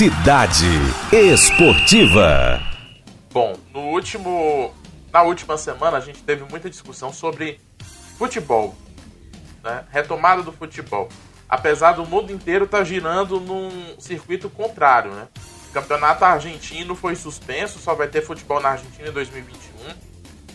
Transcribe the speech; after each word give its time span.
Cidade 0.00 0.64
Esportiva. 1.12 2.58
Bom, 3.30 3.54
no 3.70 3.80
último, 3.80 4.74
na 5.12 5.20
última 5.20 5.58
semana 5.58 5.98
a 5.98 6.00
gente 6.00 6.22
teve 6.22 6.42
muita 6.50 6.70
discussão 6.70 7.12
sobre 7.12 7.60
futebol, 8.16 8.74
né? 9.62 9.84
retomada 9.90 10.42
do 10.42 10.52
futebol. 10.52 11.10
Apesar 11.46 11.92
do 11.92 12.06
mundo 12.06 12.32
inteiro 12.32 12.64
estar 12.64 12.78
tá 12.78 12.84
girando 12.84 13.38
num 13.40 13.94
circuito 13.98 14.48
contrário, 14.48 15.12
né? 15.12 15.28
O 15.68 15.72
campeonato 15.74 16.24
argentino 16.24 16.94
foi 16.94 17.14
suspenso, 17.14 17.78
só 17.78 17.94
vai 17.94 18.08
ter 18.08 18.22
futebol 18.22 18.58
na 18.58 18.70
Argentina 18.70 19.10
em 19.10 19.12
2021. 19.12 19.94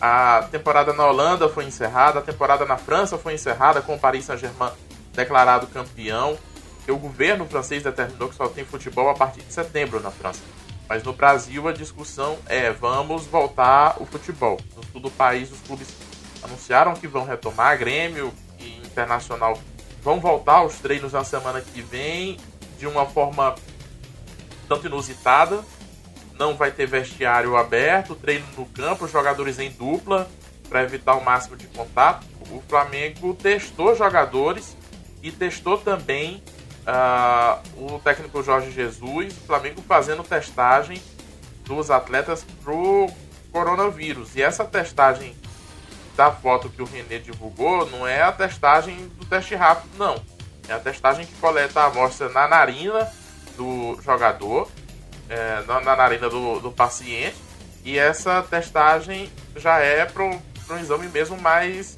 A 0.00 0.48
temporada 0.50 0.92
na 0.92 1.06
Holanda 1.06 1.48
foi 1.48 1.66
encerrada, 1.66 2.18
a 2.18 2.22
temporada 2.22 2.66
na 2.66 2.76
França 2.76 3.16
foi 3.16 3.34
encerrada 3.34 3.80
com 3.80 3.94
o 3.94 3.98
Paris 4.00 4.24
Saint-Germain 4.24 4.72
declarado 5.12 5.68
campeão. 5.68 6.36
E 6.86 6.92
o 6.92 6.96
governo 6.96 7.46
francês 7.46 7.82
determinou 7.82 8.28
que 8.28 8.34
só 8.34 8.48
tem 8.48 8.64
futebol 8.64 9.08
a 9.08 9.14
partir 9.14 9.42
de 9.42 9.52
setembro 9.52 10.00
na 10.00 10.10
França. 10.10 10.42
Mas 10.88 11.02
no 11.02 11.12
Brasil 11.12 11.66
a 11.66 11.72
discussão 11.72 12.38
é: 12.46 12.70
vamos 12.70 13.26
voltar 13.26 13.96
o 14.00 14.06
futebol. 14.06 14.58
No 14.76 14.84
sul 14.84 15.00
do 15.00 15.10
país, 15.10 15.50
os 15.50 15.60
clubes 15.60 15.88
anunciaram 16.42 16.94
que 16.94 17.08
vão 17.08 17.24
retomar. 17.24 17.76
Grêmio 17.78 18.32
e 18.58 18.78
Internacional 18.78 19.58
vão 20.02 20.20
voltar 20.20 20.58
aos 20.58 20.76
treinos 20.76 21.12
na 21.12 21.24
semana 21.24 21.60
que 21.60 21.82
vem 21.82 22.38
de 22.78 22.86
uma 22.86 23.06
forma 23.06 23.56
tanto 24.68 24.86
inusitada. 24.86 25.64
Não 26.38 26.54
vai 26.54 26.70
ter 26.70 26.86
vestiário 26.86 27.56
aberto, 27.56 28.14
treino 28.14 28.46
no 28.56 28.66
campo, 28.66 29.08
jogadores 29.08 29.58
em 29.58 29.70
dupla 29.70 30.28
para 30.68 30.82
evitar 30.82 31.14
o 31.14 31.24
máximo 31.24 31.56
de 31.56 31.66
contato. 31.68 32.26
O 32.50 32.62
Flamengo 32.68 33.34
testou 33.34 33.96
jogadores 33.96 34.76
e 35.22 35.32
testou 35.32 35.78
também 35.78 36.42
uh, 36.86 37.94
o 37.94 37.98
técnico 37.98 38.42
Jorge 38.42 38.70
Jesus, 38.70 39.36
o 39.36 39.46
Flamengo 39.46 39.82
fazendo 39.82 40.22
testagem 40.22 41.02
dos 41.64 41.90
atletas 41.90 42.46
pro 42.62 43.08
coronavírus. 43.50 44.36
E 44.36 44.42
essa 44.42 44.64
testagem 44.64 45.36
da 46.16 46.30
foto 46.32 46.70
que 46.70 46.80
o 46.80 46.86
René 46.86 47.18
divulgou 47.18 47.88
não 47.90 48.06
é 48.06 48.22
a 48.22 48.32
testagem 48.32 49.08
do 49.18 49.26
teste 49.26 49.54
rápido, 49.54 49.90
não. 49.98 50.22
É 50.68 50.72
a 50.72 50.80
testagem 50.80 51.26
que 51.26 51.34
coleta 51.34 51.80
a 51.80 51.86
amostra 51.86 52.28
na 52.28 52.48
narina 52.48 53.10
do 53.56 53.98
jogador, 54.02 54.70
é, 55.28 55.62
na, 55.66 55.80
na, 55.80 55.96
narina 55.96 56.28
do, 56.28 56.60
do, 56.60 56.72
paciente, 56.72 57.36
e 57.84 57.98
essa 57.98 58.42
testagem 58.42 59.30
já 59.54 59.78
é 59.78 60.04
para 60.04 60.24
um 60.24 60.40
exame 60.80 61.08
mesmo 61.08 61.38
mais 61.38 61.94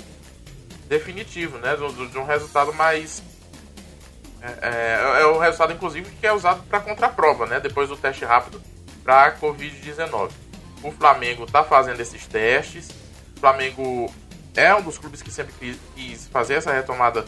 definitivo, 0.88 1.58
né? 1.58 1.76
De, 1.76 2.08
de 2.08 2.18
um 2.18 2.24
resultado 2.24 2.72
mais 2.74 3.22
é, 4.40 4.58
é, 4.62 5.20
é, 5.22 5.26
o 5.26 5.38
resultado, 5.38 5.72
inclusive, 5.72 6.10
que 6.10 6.26
é 6.26 6.32
usado 6.32 6.62
para 6.64 6.80
contraprova, 6.80 7.46
né? 7.46 7.60
Depois 7.60 7.88
do 7.88 7.96
teste 7.96 8.24
rápido 8.24 8.60
para 9.02 9.36
Covid-19. 9.38 10.30
O 10.82 10.92
Flamengo 10.92 11.44
está 11.44 11.64
fazendo 11.64 12.00
esses 12.00 12.26
testes. 12.26 12.88
O 13.36 13.40
Flamengo 13.40 14.12
é 14.54 14.74
um 14.74 14.82
dos 14.82 14.98
clubes 14.98 15.22
que 15.22 15.30
sempre 15.30 15.52
quis, 15.58 15.76
quis 15.94 16.26
fazer 16.28 16.54
essa 16.54 16.72
retomada 16.72 17.24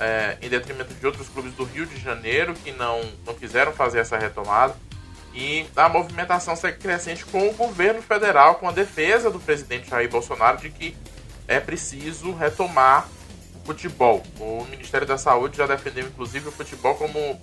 é, 0.00 0.38
em 0.40 0.48
detrimento 0.48 0.94
de 0.94 1.06
outros 1.06 1.28
clubes 1.28 1.52
do 1.54 1.64
Rio 1.64 1.86
de 1.86 1.98
Janeiro 2.00 2.54
que 2.54 2.72
não, 2.72 3.00
não 3.26 3.34
quiseram 3.34 3.72
fazer 3.72 3.98
essa 3.98 4.16
retomada. 4.16 4.74
E 5.34 5.66
a 5.76 5.88
movimentação 5.88 6.56
segue 6.56 6.78
crescente 6.78 7.24
com 7.26 7.48
o 7.48 7.52
governo 7.52 8.00
federal, 8.00 8.56
com 8.56 8.68
a 8.68 8.72
defesa 8.72 9.30
do 9.30 9.38
presidente 9.38 9.90
Jair 9.90 10.08
Bolsonaro 10.08 10.58
de 10.58 10.70
que 10.70 10.96
é 11.46 11.60
preciso 11.60 12.32
retomar 12.32 13.06
futebol. 13.68 14.22
O 14.40 14.64
Ministério 14.70 15.06
da 15.06 15.18
Saúde 15.18 15.58
já 15.58 15.66
defendeu, 15.66 16.06
inclusive, 16.06 16.48
o 16.48 16.52
futebol 16.52 16.94
como 16.94 17.38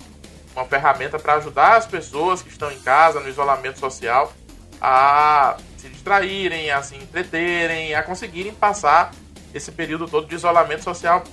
uma 0.55 0.65
ferramenta 0.65 1.19
para 1.19 1.35
ajudar 1.35 1.77
as 1.77 1.85
pessoas 1.85 2.41
que 2.41 2.49
estão 2.49 2.71
em 2.71 2.79
casa, 2.79 3.19
no 3.19 3.29
isolamento 3.29 3.77
social, 3.77 4.33
a 4.81 5.55
se 5.77 5.87
distraírem, 5.87 6.71
a 6.71 6.81
se 6.81 6.95
entreterem, 6.95 7.93
a 7.93 8.01
conseguirem 8.01 8.53
passar 8.53 9.13
esse 9.53 9.71
período 9.71 10.07
todo 10.07 10.27
de 10.27 10.33
isolamento 10.33 10.83
social 10.83 11.23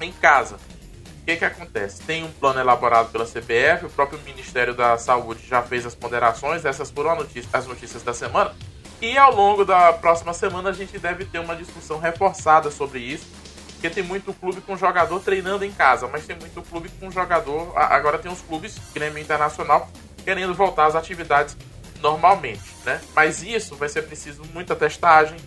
em 0.00 0.10
casa. 0.12 0.56
O 0.56 1.24
que, 1.26 1.36
que 1.36 1.44
acontece? 1.44 2.02
Tem 2.02 2.24
um 2.24 2.32
plano 2.32 2.60
elaborado 2.60 3.10
pela 3.10 3.26
CBF, 3.26 3.84
o 3.84 3.90
próprio 3.90 4.18
Ministério 4.20 4.72
da 4.72 4.96
Saúde 4.96 5.46
já 5.46 5.62
fez 5.62 5.84
as 5.84 5.94
ponderações, 5.94 6.64
essas 6.64 6.90
foram 6.90 7.14
notícia, 7.14 7.50
as 7.52 7.66
notícias 7.66 8.02
da 8.02 8.14
semana, 8.14 8.54
e 9.02 9.18
ao 9.18 9.34
longo 9.34 9.64
da 9.64 9.92
próxima 9.92 10.32
semana 10.32 10.70
a 10.70 10.72
gente 10.72 10.98
deve 10.98 11.26
ter 11.26 11.38
uma 11.40 11.54
discussão 11.54 11.98
reforçada 11.98 12.70
sobre 12.70 13.00
isso 13.00 13.39
porque 13.80 13.88
tem 13.88 14.02
muito 14.02 14.34
clube 14.34 14.60
com 14.60 14.76
jogador 14.76 15.20
treinando 15.20 15.64
em 15.64 15.72
casa, 15.72 16.06
mas 16.06 16.26
tem 16.26 16.36
muito 16.36 16.60
clube 16.60 16.90
com 17.00 17.10
jogador. 17.10 17.72
Agora 17.74 18.18
tem 18.18 18.30
os 18.30 18.42
clubes, 18.42 18.78
Grêmio 18.92 19.18
Internacional, 19.18 19.90
querendo 20.22 20.52
voltar 20.54 20.84
às 20.84 20.94
atividades 20.94 21.56
normalmente, 22.02 22.60
né? 22.84 23.00
Mas 23.16 23.42
isso 23.42 23.74
vai 23.76 23.88
ser 23.88 24.02
preciso 24.02 24.42
muita 24.52 24.76
testagem. 24.76 25.38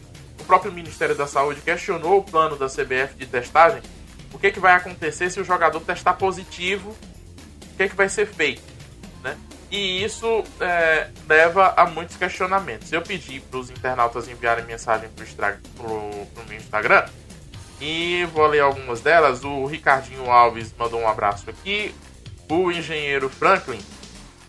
O 0.42 0.46
próprio 0.46 0.72
Ministério 0.72 1.14
da 1.14 1.28
Saúde 1.28 1.62
questionou 1.62 2.18
o 2.18 2.24
plano 2.24 2.56
da 2.56 2.66
CBF 2.66 3.14
de 3.16 3.28
testagem. 3.28 3.84
O 4.34 4.40
que, 4.40 4.50
que 4.50 4.60
vai 4.60 4.74
acontecer 4.74 5.30
se 5.30 5.40
o 5.40 5.46
jogador 5.46 5.80
testar 5.82 6.16
positivo? 6.16 6.90
O 7.72 7.78
que, 7.78 7.88
que 7.88 7.96
vai 7.96 8.10
ser 8.10 8.26
feito? 8.26 8.64
Né? 9.22 9.38
E 9.70 10.04
isso 10.04 10.44
é, 10.60 11.08
leva 11.30 11.76
a 11.78 11.86
muitos 11.86 12.18
questionamentos. 12.18 12.92
Eu 12.92 13.04
pedi 13.04 13.40
para 13.42 13.60
os 13.60 13.70
internautas 13.70 14.28
enviarem 14.28 14.66
mensagem 14.66 15.08
para 15.38 15.48
o 15.48 16.28
meu 16.48 16.58
Instagram 16.58 17.06
e 17.80 18.26
vou 18.34 18.46
ler 18.48 18.62
algumas 18.62 19.02
delas. 19.02 19.44
O 19.44 19.66
Ricardinho 19.66 20.30
Alves 20.30 20.74
mandou 20.78 21.00
um 21.00 21.08
abraço 21.08 21.50
aqui. 21.50 21.94
O 22.50 22.72
engenheiro 22.72 23.30
Franklin, 23.30 23.80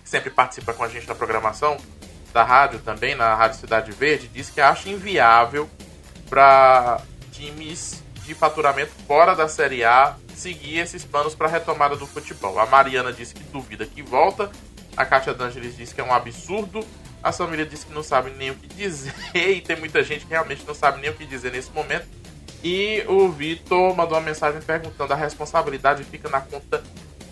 que 0.03 0.09
sempre 0.09 0.31
participa 0.31 0.73
com 0.73 0.85
a 0.85 0.89
gente 0.89 1.07
na 1.07 1.15
programação 1.15 1.77
da 2.33 2.43
rádio 2.43 2.81
também, 2.81 3.15
na 3.15 3.35
Rádio 3.35 3.61
Cidade 3.61 3.93
Verde, 3.93 4.29
disse 4.29 4.53
que 4.53 4.61
acha 4.61 4.89
inviável 4.89 5.71
para 6.29 7.01
times 7.31 8.03
de 8.25 8.35
faturamento 8.35 8.93
fora 9.07 9.35
da 9.35 9.49
Série 9.49 9.85
A 9.85 10.17
seguir 10.35 10.79
esses 10.79 11.05
planos 11.05 11.35
para 11.35 11.47
a 11.47 11.51
retomada 11.51 11.97
do 11.97 12.07
futebol. 12.07 12.59
A 12.59 12.67
Mariana 12.67 13.13
disse 13.13 13.35
que 13.35 13.45
duvida 13.45 13.87
que 13.87 14.03
volta. 14.03 14.51
A 14.97 15.05
Kátia 15.05 15.35
D'Angeles 15.35 15.77
disse 15.77 15.95
que 15.95 16.01
é 16.01 16.05
um 16.05 16.13
absurdo. 16.13 16.85
A 17.23 17.33
Samira 17.33 17.65
disse 17.65 17.87
que 17.87 17.93
não 17.93 18.03
sabe 18.03 18.31
nem 18.31 18.51
o 18.51 18.55
que 18.55 18.67
dizer. 18.69 19.15
E 19.35 19.61
tem 19.61 19.77
muita 19.77 20.03
gente 20.03 20.27
que 20.27 20.31
realmente 20.31 20.65
não 20.67 20.75
sabe 20.75 21.01
nem 21.01 21.11
o 21.11 21.15
que 21.15 21.25
dizer 21.25 21.53
nesse 21.53 21.71
momento. 21.71 22.07
E 22.65 23.05
o 23.07 23.29
Vitor 23.29 23.95
mandou 23.95 24.17
uma 24.17 24.25
mensagem 24.25 24.59
perguntando: 24.63 25.13
a 25.13 25.17
responsabilidade 25.17 26.03
fica 26.03 26.31
na 26.31 26.41
conta 26.41 26.83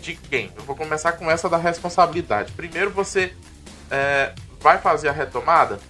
de 0.02 0.14
quem? 0.14 0.52
Eu 0.54 0.62
vou 0.64 0.76
começar 0.76 1.12
com 1.12 1.30
essa 1.30 1.48
da 1.48 1.56
responsabilidade. 1.56 2.52
Primeiro, 2.52 2.90
você 2.90 3.34
é, 3.90 4.34
vai 4.60 4.76
fazer 4.76 5.08
a 5.08 5.12
retomada. 5.12 5.80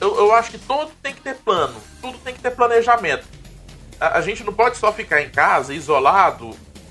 Eu, 0.00 0.16
eu, 0.16 0.34
acho 0.34 0.50
que 0.50 0.58
tudo 0.58 0.90
tem 1.00 1.14
que 1.14 1.20
ter 1.20 1.36
plano, 1.36 1.80
tudo 2.00 2.18
tem 2.18 2.34
que 2.34 2.40
ter 2.40 2.50
planejamento. 2.50 3.24
A, 4.00 4.18
a 4.18 4.20
gente 4.20 4.42
não 4.42 4.52
pode 4.52 4.78
só 4.78 4.92
ficar 4.92 5.22
em 5.22 5.30
casa, 5.30 5.72
isolado, 5.72 6.50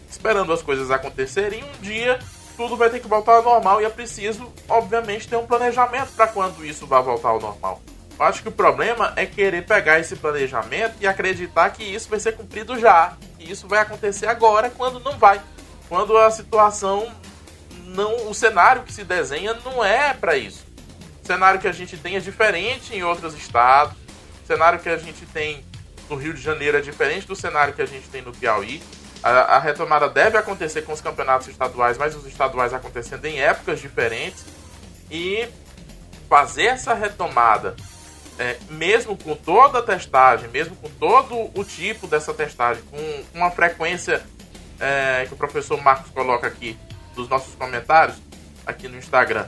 esperando 0.10 0.54
as 0.54 0.62
coisas 0.62 0.90
acontecerem. 0.90 1.62
Um 1.62 1.82
dia 1.82 2.20
tudo 2.56 2.78
vai 2.78 2.90
ter 2.90 3.02
que 3.02 3.08
voltar 3.08 3.34
ao 3.34 3.44
normal 3.44 3.82
e 3.82 3.86
é 3.86 3.90
preciso, 3.90 4.50
obviamente, 4.70 5.28
ter 5.28 5.36
um 5.36 5.46
planejamento 5.46 6.14
para 6.14 6.28
quando 6.28 6.64
isso 6.64 6.88
vai 6.88 7.04
voltar 7.04 7.30
ao 7.30 7.42
normal. 7.42 7.82
Acho 8.22 8.44
que 8.44 8.50
o 8.50 8.52
problema 8.52 9.14
é 9.16 9.26
querer 9.26 9.66
pegar 9.66 10.00
esse 10.00 10.16
planejamento 10.16 10.94
e 11.02 11.08
acreditar 11.08 11.72
que 11.72 11.84
isso 11.84 12.08
vai 12.08 12.20
ser 12.20 12.34
cumprido 12.34 12.80
já. 12.80 13.18
Que 13.40 13.52
isso 13.52 13.68
vai 13.68 13.80
acontecer 13.80 14.28
agora, 14.28 14.70
quando 14.70 15.00
não 15.00 15.18
vai. 15.18 15.42
Quando 15.90 16.16
a 16.16 16.30
situação 16.30 17.12
não. 17.84 18.30
O 18.30 18.34
cenário 18.36 18.84
que 18.84 18.94
se 18.94 19.04
desenha 19.04 19.56
não 19.66 19.84
é 19.84 20.14
para 20.14 20.38
isso. 20.38 20.64
O 21.24 21.26
cenário 21.26 21.60
que 21.60 21.68
a 21.68 21.72
gente 21.72 21.98
tem 21.98 22.16
é 22.16 22.20
diferente 22.20 22.96
em 22.96 23.02
outros 23.02 23.34
estados. 23.34 23.98
O 24.44 24.48
cenário 24.48 24.78
que 24.78 24.90
a 24.90 24.98
gente 24.98 25.26
tem 25.26 25.66
no 26.08 26.16
Rio 26.16 26.36
de 26.36 26.42
Janeiro 26.42 26.78
é 26.78 26.82
diferente 26.82 27.26
do 27.26 27.36
cenário 27.36 27.74
que 27.74 27.82
a 27.82 27.88
gente 27.88 28.08
tem 28.08 28.22
no 28.22 28.32
Piauí. 28.32 28.84
A, 29.24 29.30
a 29.56 29.60
retomada 29.60 30.08
deve 30.08 30.38
acontecer 30.38 30.84
com 30.84 30.94
os 30.94 31.02
campeonatos 31.02 31.48
estaduais, 31.48 31.98
mas 31.98 32.16
os 32.16 32.28
estaduais 32.28 32.72
acontecendo 32.72 33.26
em 33.26 33.40
épocas 33.42 33.80
diferentes. 33.80 34.46
E 35.10 35.48
fazer 36.30 36.66
essa 36.66 36.94
retomada 36.94 37.76
é, 38.40 38.58
mesmo 38.70 39.18
com 39.18 39.36
toda 39.36 39.80
a 39.80 39.82
testagem, 39.82 40.50
mesmo 40.50 40.76
com 40.76 40.90
todo 40.90 41.52
o 41.54 41.64
tipo 41.64 42.08
dessa 42.08 42.34
testagem, 42.34 42.84
com 42.84 43.24
uma 43.34 43.52
frequência 43.52 44.24
é, 44.80 45.26
que 45.28 45.34
o 45.34 45.38
professor 45.38 45.82
Marcos 45.82 46.12
coloca 46.12 46.48
aqui 46.48 46.78
dos 47.16 47.30
nossos 47.30 47.54
comentários, 47.56 48.18
aqui 48.66 48.88
no 48.88 48.98
Instagram, 48.98 49.48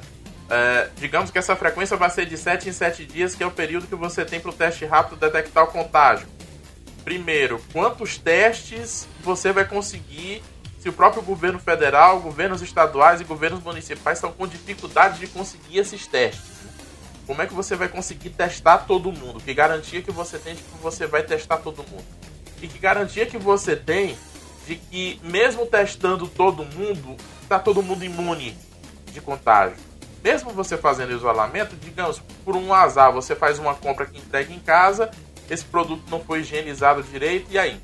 é, 0.49 0.89
digamos 0.97 1.31
que 1.31 1.39
essa 1.39 1.55
frequência 1.55 1.97
vai 1.97 2.09
ser 2.09 2.25
de 2.25 2.37
7 2.37 2.69
em 2.69 2.71
7 2.71 3.05
dias, 3.05 3.33
que 3.33 3.43
é 3.43 3.47
o 3.47 3.51
período 3.51 3.87
que 3.87 3.95
você 3.95 4.25
tem 4.25 4.39
para 4.39 4.51
o 4.51 4.53
teste 4.53 4.85
rápido 4.85 5.15
detectar 5.15 5.63
o 5.63 5.67
contágio. 5.67 6.27
Primeiro, 7.03 7.61
quantos 7.71 8.17
testes 8.17 9.07
você 9.21 9.51
vai 9.51 9.65
conseguir 9.65 10.43
se 10.79 10.89
o 10.89 10.93
próprio 10.93 11.23
governo 11.23 11.59
federal, 11.59 12.19
governos 12.19 12.61
estaduais 12.61 13.21
e 13.21 13.23
governos 13.23 13.63
municipais 13.63 14.17
estão 14.17 14.31
com 14.31 14.45
dificuldade 14.45 15.19
de 15.19 15.27
conseguir 15.27 15.79
esses 15.79 16.05
testes? 16.05 16.52
Como 17.25 17.41
é 17.41 17.47
que 17.47 17.53
você 17.53 17.75
vai 17.75 17.87
conseguir 17.87 18.31
testar 18.31 18.79
todo 18.79 19.11
mundo? 19.11 19.39
Que 19.39 19.53
garantia 19.53 20.01
que 20.01 20.11
você 20.11 20.37
tem 20.37 20.55
de 20.55 20.61
que 20.61 20.77
você 20.81 21.07
vai 21.07 21.23
testar 21.23 21.57
todo 21.57 21.77
mundo? 21.89 22.05
E 22.61 22.67
que 22.67 22.79
garantia 22.79 23.25
que 23.25 23.37
você 23.37 23.75
tem 23.75 24.17
de 24.65 24.75
que, 24.75 25.19
mesmo 25.23 25.65
testando 25.65 26.27
todo 26.27 26.65
mundo, 26.65 27.15
está 27.43 27.59
todo 27.59 27.81
mundo 27.83 28.03
imune? 28.03 28.57
de 29.13 29.21
contágio. 29.21 29.77
Mesmo 30.23 30.51
você 30.51 30.77
fazendo 30.77 31.13
isolamento, 31.13 31.75
digamos, 31.75 32.21
por 32.43 32.55
um 32.55 32.73
azar, 32.73 33.11
você 33.11 33.35
faz 33.35 33.59
uma 33.59 33.75
compra 33.75 34.05
que 34.05 34.17
entrega 34.17 34.51
em 34.51 34.59
casa, 34.59 35.11
esse 35.49 35.63
produto 35.63 36.03
não 36.09 36.19
foi 36.19 36.39
higienizado 36.39 37.03
direito, 37.03 37.51
e 37.51 37.59
aí? 37.59 37.79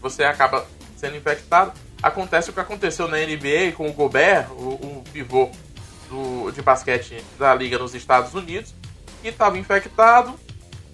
Você 0.00 0.24
acaba 0.24 0.66
sendo 0.96 1.16
infectado. 1.16 1.72
Acontece 2.02 2.50
o 2.50 2.52
que 2.52 2.60
aconteceu 2.60 3.08
na 3.08 3.18
NBA 3.18 3.72
com 3.76 3.88
o 3.88 3.92
Gobert, 3.92 4.50
o, 4.52 4.74
o 4.74 5.04
pivô 5.12 5.50
do, 6.08 6.50
de 6.50 6.62
basquete 6.62 7.22
da 7.38 7.54
liga 7.54 7.78
nos 7.78 7.94
Estados 7.94 8.34
Unidos, 8.34 8.74
que 9.22 9.28
estava 9.28 9.58
infectado, 9.58 10.38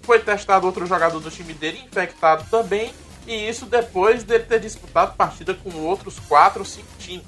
foi 0.03 0.19
testado 0.19 0.65
outro 0.65 0.85
jogador 0.85 1.19
do 1.19 1.31
time 1.31 1.53
dele 1.53 1.79
infectado 1.79 2.45
também, 2.49 2.93
e 3.25 3.47
isso 3.47 3.65
depois 3.65 4.23
dele 4.23 4.43
ter 4.43 4.59
disputado 4.59 5.15
partida 5.15 5.53
com 5.53 5.69
outros 5.77 6.19
4 6.19 6.59
ou 6.59 6.65
5 6.65 6.87
times. 6.99 7.25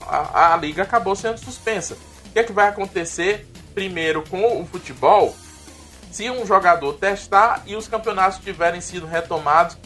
A, 0.00 0.54
a, 0.54 0.56
liga 0.56 0.82
acabou 0.82 1.14
sendo 1.14 1.38
suspensa. 1.38 1.94
O 2.26 2.32
que, 2.32 2.38
é 2.38 2.44
que 2.44 2.52
vai 2.52 2.68
acontecer 2.68 3.46
primeiro 3.74 4.22
com 4.28 4.60
o 4.60 4.66
futebol 4.66 5.34
se 6.10 6.28
um 6.30 6.44
jogador 6.44 6.94
testar 6.94 7.62
e 7.66 7.76
os 7.76 7.86
campeonatos 7.86 8.38
tiverem 8.40 8.80
sido 8.80 9.06
retomados, 9.06 9.76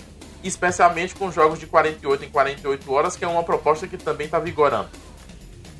especialmente 0.42 1.14
com 1.14 1.30
jogos 1.30 1.58
de 1.58 1.66
48 1.66 2.24
em 2.24 2.30
48 2.30 2.92
horas, 2.92 3.16
que 3.16 3.24
é 3.24 3.28
uma 3.28 3.42
proposta 3.42 3.86
que 3.86 3.96
também 3.96 4.26
está 4.26 4.38
vigorando? 4.38 4.88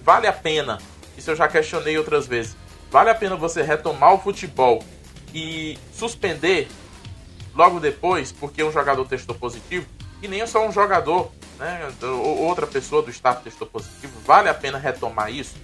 Vale 0.04 0.26
a 0.26 0.32
pena, 0.32 0.78
isso 1.16 1.30
eu 1.30 1.36
já 1.36 1.48
questionei 1.48 1.96
outras 1.96 2.26
vezes, 2.26 2.54
vale 2.90 3.08
a 3.08 3.14
pena 3.14 3.36
você 3.36 3.62
retomar 3.62 4.12
o 4.12 4.18
futebol 4.18 4.84
e 5.32 5.78
suspender 5.94 6.68
logo 7.54 7.80
depois, 7.80 8.30
porque 8.30 8.62
um 8.62 8.70
jogador 8.70 9.06
testou 9.06 9.34
positivo, 9.34 9.86
e 10.22 10.28
nem 10.28 10.46
só 10.46 10.66
um 10.66 10.70
jogador, 10.70 11.32
né, 11.58 11.88
ou 12.02 12.42
outra 12.42 12.66
pessoa 12.66 13.00
do 13.00 13.10
staff 13.10 13.42
testou 13.42 13.66
positivo, 13.66 14.12
vale 14.26 14.50
a 14.50 14.54
pena 14.54 14.76
retomar 14.76 15.32
isso? 15.32 15.54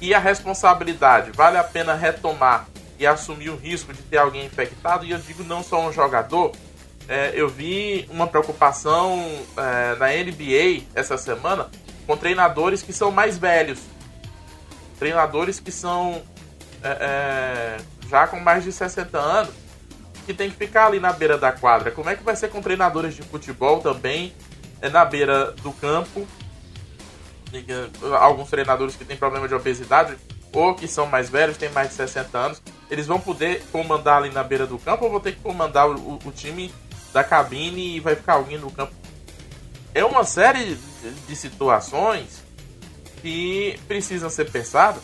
E 0.00 0.14
a 0.14 0.18
responsabilidade, 0.20 1.32
vale 1.32 1.58
a 1.58 1.64
pena 1.64 1.94
retomar 1.94 2.68
e 3.00 3.06
assumir 3.06 3.50
o 3.50 3.56
risco 3.56 3.92
de 3.92 4.02
ter 4.02 4.18
alguém 4.18 4.46
infectado? 4.46 5.04
E 5.04 5.10
eu 5.10 5.18
digo 5.18 5.42
não 5.42 5.62
só 5.62 5.80
um 5.80 5.92
jogador, 5.92 6.52
é, 7.08 7.32
eu 7.34 7.48
vi 7.48 8.08
uma 8.10 8.28
preocupação 8.28 9.44
é, 9.56 9.96
na 9.96 10.08
NBA 10.08 10.84
essa 10.94 11.18
semana 11.18 11.68
com 12.06 12.16
treinadores 12.16 12.82
que 12.82 12.92
são 12.92 13.10
mais 13.10 13.38
velhos, 13.38 13.80
treinadores 14.98 15.60
que 15.60 15.70
são 15.70 16.22
é, 16.82 16.88
é 16.88 17.76
já 18.08 18.26
com 18.26 18.38
mais 18.38 18.62
de 18.62 18.70
60 18.72 19.18
anos 19.18 19.54
que 20.26 20.34
tem 20.34 20.50
que 20.50 20.56
ficar 20.56 20.86
ali 20.86 21.00
na 21.00 21.12
beira 21.12 21.36
da 21.36 21.50
quadra. 21.52 21.90
Como 21.90 22.08
é 22.08 22.14
que 22.14 22.22
vai 22.22 22.36
ser 22.36 22.48
com 22.48 22.60
treinadores 22.62 23.14
de 23.14 23.22
futebol 23.22 23.80
também 23.80 24.34
é 24.80 24.88
na 24.88 25.04
beira 25.04 25.52
do 25.62 25.72
campo? 25.72 26.26
Alguns 28.20 28.48
treinadores 28.48 28.96
que 28.96 29.04
têm 29.04 29.16
problema 29.16 29.48
de 29.48 29.54
obesidade 29.54 30.16
ou 30.52 30.74
que 30.74 30.86
são 30.86 31.06
mais 31.06 31.30
velhos, 31.30 31.56
têm 31.56 31.70
mais 31.70 31.88
de 31.88 31.94
60 31.94 32.38
anos, 32.38 32.62
eles 32.90 33.06
vão 33.06 33.18
poder 33.18 33.62
comandar 33.72 34.18
ali 34.18 34.30
na 34.30 34.42
beira 34.42 34.66
do 34.66 34.78
campo 34.78 35.04
ou 35.04 35.10
vão 35.10 35.20
ter 35.20 35.32
que 35.32 35.40
comandar 35.40 35.88
o, 35.88 36.18
o 36.24 36.30
time 36.30 36.72
da 37.12 37.24
cabine 37.24 37.96
e 37.96 38.00
vai 38.00 38.14
ficar 38.14 38.34
alguém 38.34 38.58
no 38.58 38.70
campo? 38.70 38.92
É 39.94 40.04
uma 40.04 40.24
série 40.24 40.78
de 41.26 41.36
situações 41.36 42.42
que 43.20 43.78
precisam 43.86 44.30
ser 44.30 44.50
pensadas 44.50 45.02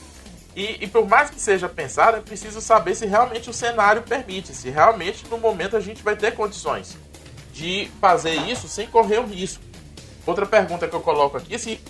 e, 0.57 0.85
e, 0.85 0.87
por 0.89 1.07
mais 1.07 1.31
que 1.31 1.41
seja 1.41 1.69
pensado, 1.69 2.17
é 2.17 2.21
preciso 2.21 2.61
saber 2.61 2.95
se 2.95 3.07
realmente 3.07 3.49
o 3.49 3.53
cenário 3.53 4.03
permite, 4.03 4.55
se 4.55 4.71
realmente 4.71 5.25
no 5.31 5.39
momento 5.39 5.77
a 5.77 5.81
gente 5.81 6.03
vai 6.03 6.17
ter 6.17 6.35
condições 6.35 6.97
de 7.53 7.91
fazer 8.01 8.35
isso 8.49 8.67
sem 8.67 8.87
correr 8.89 9.19
o 9.19 9.27
risco. 9.27 9.63
Outra 10.27 10.47
pergunta 10.47 10.89
que 10.89 10.95
eu 10.95 11.01
coloco 11.01 11.37
aqui 11.37 11.55
é 11.55 11.59
se 11.59 11.81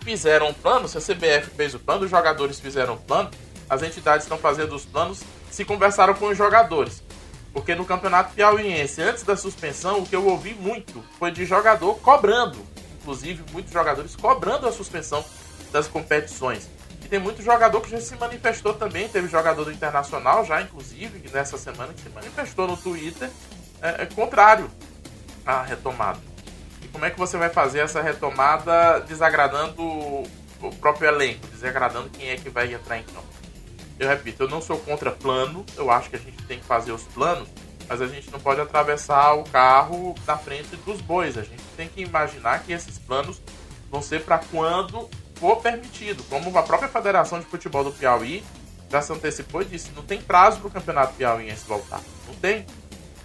fizeram 0.00 0.48
um 0.48 0.54
plano, 0.54 0.88
se 0.88 0.98
a 0.98 1.00
CBF 1.00 1.50
fez 1.56 1.74
o 1.74 1.78
plano, 1.78 2.04
os 2.04 2.10
jogadores 2.10 2.58
fizeram 2.58 2.94
um 2.94 2.98
plano, 2.98 3.30
as 3.68 3.82
entidades 3.82 4.24
estão 4.24 4.38
fazendo 4.38 4.74
os 4.74 4.84
planos, 4.84 5.20
se 5.50 5.64
conversaram 5.64 6.14
com 6.14 6.26
os 6.26 6.36
jogadores. 6.36 7.02
Porque 7.56 7.74
no 7.74 7.86
campeonato 7.86 8.34
piauiense, 8.34 9.00
antes 9.00 9.22
da 9.22 9.34
suspensão, 9.34 10.00
o 10.00 10.06
que 10.06 10.14
eu 10.14 10.26
ouvi 10.26 10.52
muito 10.52 11.02
foi 11.18 11.30
de 11.30 11.46
jogador 11.46 11.94
cobrando, 12.00 12.58
inclusive 13.00 13.42
muitos 13.50 13.72
jogadores 13.72 14.14
cobrando 14.14 14.68
a 14.68 14.72
suspensão 14.72 15.24
das 15.72 15.88
competições. 15.88 16.68
E 17.02 17.08
tem 17.08 17.18
muito 17.18 17.42
jogador 17.42 17.80
que 17.80 17.88
já 17.88 17.98
se 17.98 18.14
manifestou 18.16 18.74
também. 18.74 19.08
Teve 19.08 19.26
jogador 19.28 19.64
do 19.64 19.72
Internacional 19.72 20.44
já, 20.44 20.60
inclusive, 20.60 21.30
nessa 21.32 21.56
semana, 21.56 21.94
que 21.94 22.02
se 22.02 22.10
manifestou 22.10 22.68
no 22.68 22.76
Twitter 22.76 23.30
é, 23.80 24.02
é, 24.02 24.06
contrário 24.06 24.70
à 25.46 25.62
retomada. 25.62 26.20
E 26.82 26.88
como 26.88 27.06
é 27.06 27.10
que 27.10 27.18
você 27.18 27.38
vai 27.38 27.48
fazer 27.48 27.78
essa 27.78 28.02
retomada 28.02 29.00
desagradando 29.00 29.82
o 29.82 30.28
próprio 30.78 31.08
elenco, 31.08 31.46
desagradando 31.46 32.10
quem 32.10 32.28
é 32.28 32.36
que 32.36 32.50
vai 32.50 32.70
entrar 32.74 32.98
em 32.98 33.02
campo? 33.04 33.35
Eu 33.98 34.08
repito, 34.08 34.42
eu 34.42 34.48
não 34.48 34.60
sou 34.60 34.78
contra 34.78 35.10
plano, 35.10 35.64
eu 35.76 35.90
acho 35.90 36.10
que 36.10 36.16
a 36.16 36.18
gente 36.18 36.42
tem 36.44 36.58
que 36.58 36.64
fazer 36.64 36.92
os 36.92 37.02
planos, 37.02 37.48
mas 37.88 38.02
a 38.02 38.06
gente 38.06 38.30
não 38.30 38.38
pode 38.38 38.60
atravessar 38.60 39.34
o 39.34 39.44
carro 39.44 40.14
na 40.26 40.36
frente 40.36 40.76
dos 40.76 41.00
bois. 41.00 41.38
A 41.38 41.42
gente 41.42 41.62
tem 41.76 41.88
que 41.88 42.02
imaginar 42.02 42.62
que 42.62 42.72
esses 42.72 42.98
planos 42.98 43.40
vão 43.90 44.02
ser 44.02 44.22
para 44.22 44.38
quando 44.38 45.08
for 45.36 45.56
permitido. 45.56 46.22
Como 46.24 46.56
a 46.58 46.62
própria 46.62 46.88
Federação 46.88 47.38
de 47.40 47.46
Futebol 47.46 47.84
do 47.84 47.92
Piauí 47.92 48.44
já 48.90 49.00
se 49.00 49.12
antecipou 49.12 49.62
e 49.62 49.64
disse, 49.64 49.90
não 49.94 50.02
tem 50.02 50.20
prazo 50.20 50.58
para 50.58 50.68
o 50.68 50.70
Campeonato 50.70 51.14
Piauiense 51.14 51.66
voltar. 51.66 52.00
Não 52.26 52.34
tem. 52.34 52.66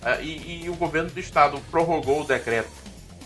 É, 0.03 0.21
e, 0.21 0.63
e, 0.65 0.69
o 0.69 0.75
governo 0.75 1.09
do 1.09 1.19
estado 1.19 1.59
prorrogou 1.69 2.21
o 2.21 2.24
decreto 2.24 2.69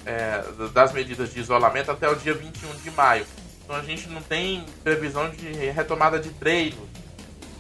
é, 0.06 0.44
das 0.74 0.92
medidas 0.92 1.34
de 1.34 1.40
isolamento 1.40 1.90
até 1.90 2.10
o 2.10 2.16
dia 2.16 2.34
21 2.34 2.76
de 2.78 2.92
maio. 2.92 3.26
Então 3.64 3.76
a 3.76 3.82
gente 3.82 4.10
não 4.10 4.22
tem 4.22 4.66
previsão 4.84 5.30
de 5.30 5.48
retomada 5.72 6.20
de 6.20 6.30
treino 6.30 6.88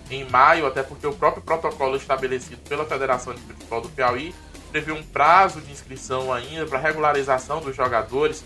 em 0.09 0.23
maio, 0.29 0.67
até 0.67 0.83
porque 0.83 1.07
o 1.07 1.13
próprio 1.13 1.43
protocolo 1.43 1.95
estabelecido 1.95 2.61
pela 2.69 2.85
Federação 2.85 3.33
de 3.33 3.41
Futebol 3.41 3.81
do 3.81 3.89
Piauí 3.89 4.33
prevê 4.71 4.91
um 4.91 5.03
prazo 5.03 5.61
de 5.61 5.71
inscrição 5.71 6.31
ainda 6.31 6.65
para 6.65 6.79
regularização 6.79 7.61
dos 7.61 7.75
jogadores 7.75 8.43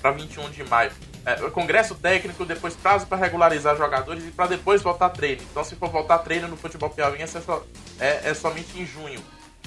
para 0.00 0.12
21 0.12 0.50
de 0.50 0.64
maio 0.64 0.90
é, 1.24 1.36
congresso 1.50 1.94
técnico, 1.94 2.44
depois 2.44 2.74
prazo 2.74 3.06
para 3.06 3.18
regularizar 3.18 3.76
jogadores 3.76 4.24
e 4.24 4.30
para 4.30 4.46
depois 4.46 4.82
voltar 4.82 5.10
treino. 5.10 5.42
Então, 5.50 5.62
se 5.62 5.76
for 5.76 5.90
voltar 5.90 6.18
treino 6.18 6.48
no 6.48 6.56
futebol 6.56 6.90
piauiense, 6.90 7.36
é, 7.36 7.40
só, 7.40 7.64
é, 7.98 8.30
é 8.30 8.34
somente 8.34 8.78
em 8.78 8.86
junho. 8.86 9.20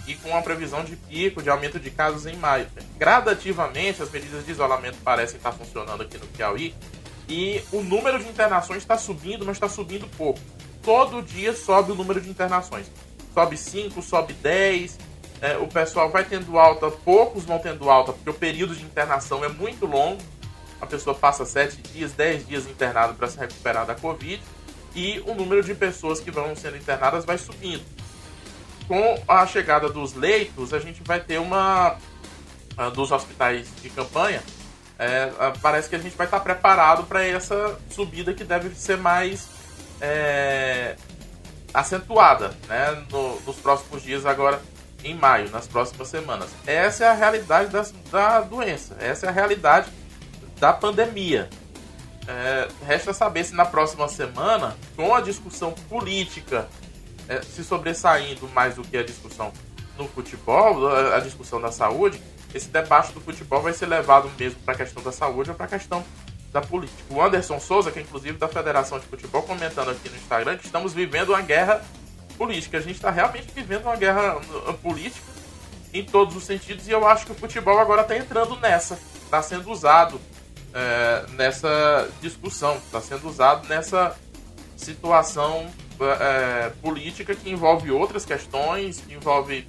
E 0.05 0.15
com 0.15 0.35
a 0.35 0.41
previsão 0.41 0.83
de 0.83 0.95
pico 0.95 1.41
de 1.41 1.49
aumento 1.49 1.79
de 1.79 1.89
casos 1.89 2.25
em 2.25 2.35
maio. 2.35 2.67
Gradativamente, 2.97 4.01
as 4.01 4.11
medidas 4.11 4.45
de 4.45 4.51
isolamento 4.51 4.97
parecem 5.03 5.37
estar 5.37 5.53
funcionando 5.53 6.01
aqui 6.01 6.17
no 6.17 6.25
Piauí. 6.27 6.75
E 7.29 7.63
o 7.71 7.81
número 7.81 8.19
de 8.19 8.27
internações 8.27 8.79
está 8.79 8.97
subindo, 8.97 9.45
mas 9.45 9.55
está 9.55 9.69
subindo 9.69 10.05
pouco. 10.17 10.41
Todo 10.83 11.21
dia 11.21 11.55
sobe 11.55 11.91
o 11.91 11.95
número 11.95 12.21
de 12.21 12.29
internações. 12.29 12.91
Sobe 13.33 13.57
5, 13.57 14.01
sobe 14.01 14.33
10. 14.33 14.99
É, 15.41 15.57
o 15.57 15.67
pessoal 15.67 16.09
vai 16.09 16.23
tendo 16.23 16.59
alta, 16.59 16.89
poucos 16.91 17.43
vão 17.43 17.59
tendo 17.59 17.89
alta, 17.89 18.13
porque 18.13 18.29
o 18.29 18.33
período 18.33 18.75
de 18.75 18.83
internação 18.83 19.43
é 19.43 19.49
muito 19.49 19.85
longo 19.85 20.21
a 20.83 20.85
pessoa 20.85 21.15
passa 21.15 21.45
7 21.45 21.81
dias, 21.81 22.11
10 22.11 22.45
dias 22.45 22.67
internado 22.67 23.13
para 23.13 23.29
se 23.29 23.39
recuperar 23.39 23.85
da 23.85 23.95
Covid 23.95 24.43
e 24.93 25.23
o 25.25 25.33
número 25.33 25.63
de 25.63 25.73
pessoas 25.73 26.19
que 26.19 26.29
vão 26.29 26.53
sendo 26.57 26.75
internadas 26.75 27.23
vai 27.23 27.37
subindo. 27.37 27.85
Com 28.85 29.17
a 29.25 29.47
chegada 29.47 29.87
dos 29.87 30.13
leitos, 30.13 30.73
a 30.73 30.79
gente 30.79 31.01
vai 31.01 31.21
ter 31.21 31.39
uma. 31.39 31.97
Ah, 32.75 32.89
dos 32.89 33.11
hospitais 33.11 33.67
de 33.81 33.89
campanha, 33.91 34.43
é, 34.99 35.31
ah, 35.39 35.53
parece 35.61 35.87
que 35.87 35.95
a 35.95 35.99
gente 35.99 36.17
vai 36.17 36.27
estar 36.27 36.41
preparado 36.41 37.03
para 37.03 37.23
essa 37.23 37.79
subida 37.89 38.33
que 38.33 38.43
deve 38.43 38.75
ser 38.75 38.97
mais 38.97 39.47
é, 40.03 40.97
acentuada 41.73 42.53
né, 42.67 43.05
no, 43.09 43.39
nos 43.39 43.55
próximos 43.55 44.03
dias, 44.03 44.25
agora 44.25 44.61
em 45.01 45.15
maio, 45.15 45.49
nas 45.49 45.65
próximas 45.65 46.09
semanas. 46.09 46.49
Essa 46.67 47.05
é 47.05 47.07
a 47.07 47.13
realidade 47.13 47.69
das, 47.69 47.91
da 48.11 48.41
doença, 48.41 48.97
essa 48.99 49.25
é 49.25 49.29
a 49.29 49.31
realidade 49.31 49.89
da 50.59 50.73
pandemia. 50.73 51.49
É, 52.27 52.67
resta 52.85 53.13
saber 53.13 53.43
se 53.45 53.55
na 53.55 53.65
próxima 53.65 54.07
semana, 54.07 54.77
com 54.95 55.15
a 55.15 55.21
discussão 55.21 55.71
política 55.89 56.67
é, 57.27 57.41
se 57.41 57.63
sobressaindo 57.63 58.47
mais 58.49 58.75
do 58.75 58.81
que 58.81 58.97
a 58.97 59.03
discussão 59.03 59.51
no 59.97 60.07
futebol, 60.07 60.87
a, 60.87 61.17
a 61.17 61.19
discussão 61.19 61.59
da 61.61 61.71
saúde, 61.71 62.21
esse 62.53 62.67
debate 62.67 63.13
do 63.13 63.21
futebol 63.21 63.61
vai 63.61 63.73
ser 63.73 63.87
levado 63.87 64.29
mesmo 64.37 64.59
para 64.61 64.73
a 64.73 64.77
questão 64.77 65.01
da 65.01 65.11
saúde 65.11 65.49
ou 65.49 65.55
para 65.55 65.65
a 65.65 65.69
questão 65.69 66.03
da 66.53 66.61
política. 66.61 67.01
O 67.09 67.21
Anderson 67.21 67.59
Souza, 67.59 67.91
que 67.91 67.99
é 67.99 68.01
inclusive 68.03 68.37
da 68.37 68.47
Federação 68.47 68.99
de 68.99 69.05
Futebol, 69.07 69.41
comentando 69.41 69.89
aqui 69.89 70.07
no 70.07 70.15
Instagram 70.15 70.55
que 70.55 70.67
estamos 70.67 70.93
vivendo 70.93 71.29
uma 71.29 71.41
guerra 71.41 71.83
política. 72.37 72.77
A 72.77 72.81
gente 72.81 72.95
está 72.95 73.09
realmente 73.09 73.47
vivendo 73.53 73.85
uma 73.85 73.95
guerra 73.95 74.37
uh, 74.37 74.73
política 74.75 75.25
em 75.91 76.03
todos 76.03 76.35
os 76.35 76.43
sentidos 76.43 76.87
e 76.87 76.91
eu 76.91 77.05
acho 77.07 77.25
que 77.25 77.31
o 77.31 77.35
futebol 77.35 77.77
agora 77.79 78.03
está 78.03 78.15
entrando 78.15 78.55
nessa, 78.57 78.97
está 79.23 79.41
sendo 79.41 79.69
usado 79.71 80.19
é, 80.73 81.25
nessa 81.33 82.09
discussão, 82.19 82.75
está 82.77 82.99
sendo 82.99 83.29
usado 83.29 83.67
nessa 83.67 84.17
situação 84.75 85.69
é, 86.19 86.71
política 86.81 87.35
que 87.35 87.49
envolve 87.49 87.91
outras 87.91 88.25
questões, 88.25 89.01
que 89.01 89.13
envolve 89.13 89.67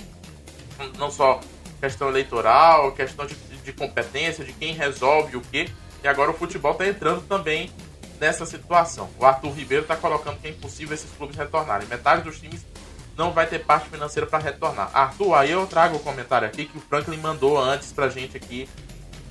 não 0.98 1.10
só 1.10 1.40
questão 1.78 2.08
eleitoral, 2.08 2.92
questão 2.92 3.26
de, 3.26 3.34
de 3.34 3.72
competência, 3.74 4.42
de 4.42 4.52
quem 4.54 4.72
resolve 4.72 5.36
o 5.36 5.42
quê. 5.42 5.68
E 6.04 6.08
agora 6.08 6.30
o 6.30 6.34
futebol 6.34 6.72
está 6.72 6.86
entrando 6.86 7.22
também 7.22 7.70
nessa 8.20 8.44
situação. 8.44 9.08
O 9.18 9.24
Arthur 9.24 9.50
Ribeiro 9.52 9.84
está 9.84 9.96
colocando 9.96 10.38
que 10.38 10.46
é 10.46 10.50
impossível 10.50 10.94
esses 10.94 11.10
clubes 11.12 11.34
retornarem. 11.34 11.88
Metade 11.88 12.20
dos 12.20 12.38
times 12.38 12.64
não 13.16 13.32
vai 13.32 13.46
ter 13.46 13.64
parte 13.64 13.88
financeira 13.88 14.26
para 14.26 14.44
retornar. 14.44 14.90
Arthur, 14.92 15.34
aí 15.34 15.50
eu 15.50 15.66
trago 15.66 15.96
o 15.96 16.00
comentário 16.00 16.46
aqui 16.46 16.66
que 16.66 16.76
o 16.76 16.80
Franklin 16.82 17.16
mandou 17.16 17.58
antes 17.58 17.90
pra 17.90 18.10
gente 18.10 18.36
aqui 18.36 18.68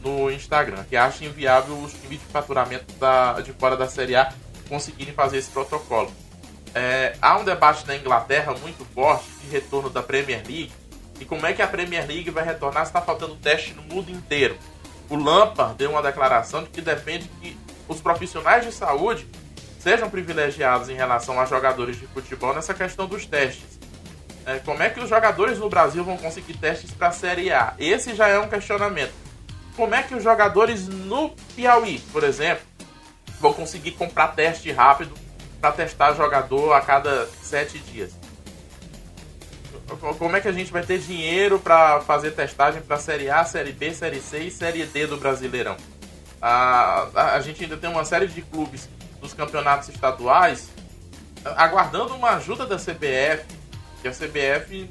no 0.02 0.32
Instagram, 0.32 0.84
que 0.86 0.98
acha 0.98 1.24
inviável 1.24 1.78
os 1.78 1.94
times 1.94 2.20
de 2.20 2.26
faturamento 2.26 2.92
da, 2.96 3.40
de 3.40 3.54
fora 3.54 3.78
da 3.78 3.88
Série 3.88 4.16
A 4.16 4.34
conseguirem 4.68 5.14
fazer 5.14 5.38
esse 5.38 5.52
protocolo. 5.52 6.12
É, 6.74 7.16
há 7.22 7.38
um 7.38 7.44
debate 7.44 7.86
na 7.86 7.96
Inglaterra 7.96 8.56
muito 8.56 8.84
forte 8.96 9.30
de 9.44 9.48
retorno 9.50 9.92
da 9.92 10.02
Premier 10.02 10.42
League 10.44 10.72
e 11.20 11.26
como 11.26 11.46
é 11.46 11.54
que 11.54 11.62
a 11.62 11.68
Premier 11.68 12.08
League 12.08 12.32
vai 12.32 12.44
retornar 12.44 12.84
se 12.84 12.90
está 12.90 13.00
faltando 13.00 13.36
teste 13.36 13.76
no 13.76 13.84
mundo 13.84 14.10
inteiro. 14.10 14.58
O 15.10 15.16
Lampard 15.16 15.76
deu 15.76 15.92
uma 15.92 16.02
declaração 16.02 16.64
de 16.64 16.70
que 16.70 16.82
defende 16.82 17.30
que 17.42 17.58
os 17.88 18.02
profissionais 18.02 18.66
de 18.66 18.72
saúde 18.72 19.28
sejam 19.80 20.10
privilegiados 20.10 20.90
em 20.90 20.96
relação 20.96 21.40
a 21.40 21.46
jogadores 21.46 22.00
de 22.00 22.08
futebol 22.08 22.54
nessa 22.54 22.74
questão 22.74 23.06
dos 23.06 23.26
testes. 23.26 23.80
É, 24.46 24.60
como 24.60 24.82
é 24.82 24.90
que 24.90 25.00
os 25.00 25.10
jogadores 25.10 25.60
no 25.60 25.70
Brasil 25.70 26.04
vão 26.04 26.18
conseguir 26.18 26.58
testes 26.58 26.92
para 26.92 27.08
a 27.08 27.12
Série 27.12 27.52
A? 27.52 27.74
Esse 27.78 28.16
já 28.16 28.28
é 28.28 28.40
um 28.40 28.48
questionamento. 28.48 29.14
Como 29.76 29.94
é 29.94 30.04
que 30.04 30.14
os 30.16 30.24
jogadores 30.24 30.88
no 30.88 31.30
Piauí, 31.56 32.00
por 32.12 32.24
exemplo, 32.24 32.64
vão 33.40 33.54
conseguir 33.54 33.92
comprar 33.92 34.30
teste 34.30 34.72
rápido 34.72 35.14
para 35.60 35.72
testar 35.72 36.14
jogador 36.14 36.74
a 36.74 36.82
cada 36.82 37.28
sete 37.42 37.80
dias? 37.80 38.23
Como 40.18 40.36
é 40.36 40.42
que 40.42 40.48
a 40.48 40.52
gente 40.52 40.72
vai 40.72 40.84
ter 40.84 41.00
dinheiro 41.00 41.60
para 41.60 42.02
fazer 42.02 42.32
testagem 42.32 42.82
para 42.82 42.98
Série 42.98 43.30
A, 43.30 43.44
Série 43.44 43.72
B, 43.72 43.94
Série 43.94 44.22
C 44.22 44.40
e 44.40 44.52
Série 44.52 44.86
D 44.86 45.08
do 45.08 45.18
Brasileirão? 45.18 45.78
A, 46.42 47.08
a, 47.16 47.36
a 47.36 47.40
gente 47.42 47.64
ainda 47.64 47.78
tem 47.78 47.90
uma 47.90 48.06
série 48.06 48.28
de 48.28 48.42
clubes 48.42 48.90
dos 49.22 49.34
campeonatos 49.34 49.90
estaduais 49.90 50.70
aguardando 51.46 52.16
uma 52.16 52.32
ajuda 52.32 52.66
da 52.66 52.78
CBF, 52.78 53.46
que 54.02 54.08
a 54.08 54.12
CBF 54.12 54.90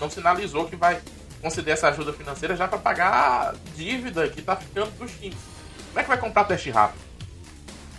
não 0.00 0.10
sinalizou 0.10 0.66
que 0.66 0.76
vai 0.76 1.00
conceder 1.40 1.74
essa 1.74 1.88
ajuda 1.88 2.12
financeira 2.12 2.56
já 2.56 2.66
para 2.66 2.78
pagar 2.78 3.12
a 3.12 3.54
dívida 3.76 4.28
que 4.28 4.40
está 4.40 4.56
ficando 4.56 4.90
dos 4.98 5.12
times. 5.12 5.38
Como 5.88 6.00
é 6.00 6.02
que 6.02 6.08
vai 6.08 6.18
comprar 6.18 6.44
teste 6.44 6.70
rápido? 6.70 7.04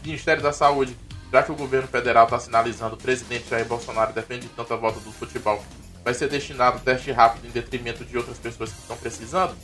Ministério 0.04 0.42
da 0.42 0.54
Saúde, 0.54 0.98
já 1.32 1.44
que 1.44 1.52
o 1.52 1.56
governo 1.56 1.88
federal 1.88 2.26
está 2.26 2.40
sinalizando, 2.40 2.96
o 2.96 2.98
presidente 2.98 3.50
Jair 3.50 3.66
Bolsonaro 3.66 4.14
defende 4.14 4.48
tanto 4.50 4.74
a 4.74 4.78
volta 4.78 5.00
do 5.00 5.12
futebol, 5.12 5.64
vai 6.04 6.14
ser 6.14 6.30
destinado 6.30 6.80
teste 6.80 7.12
rápido 7.12 7.48
em 7.48 7.52
detrimento 7.52 8.06
de 8.06 8.18
outras 8.18 8.38
pessoas 8.38 8.72
que 8.72 8.80
estão 8.80 8.96
precisando 8.98 9.56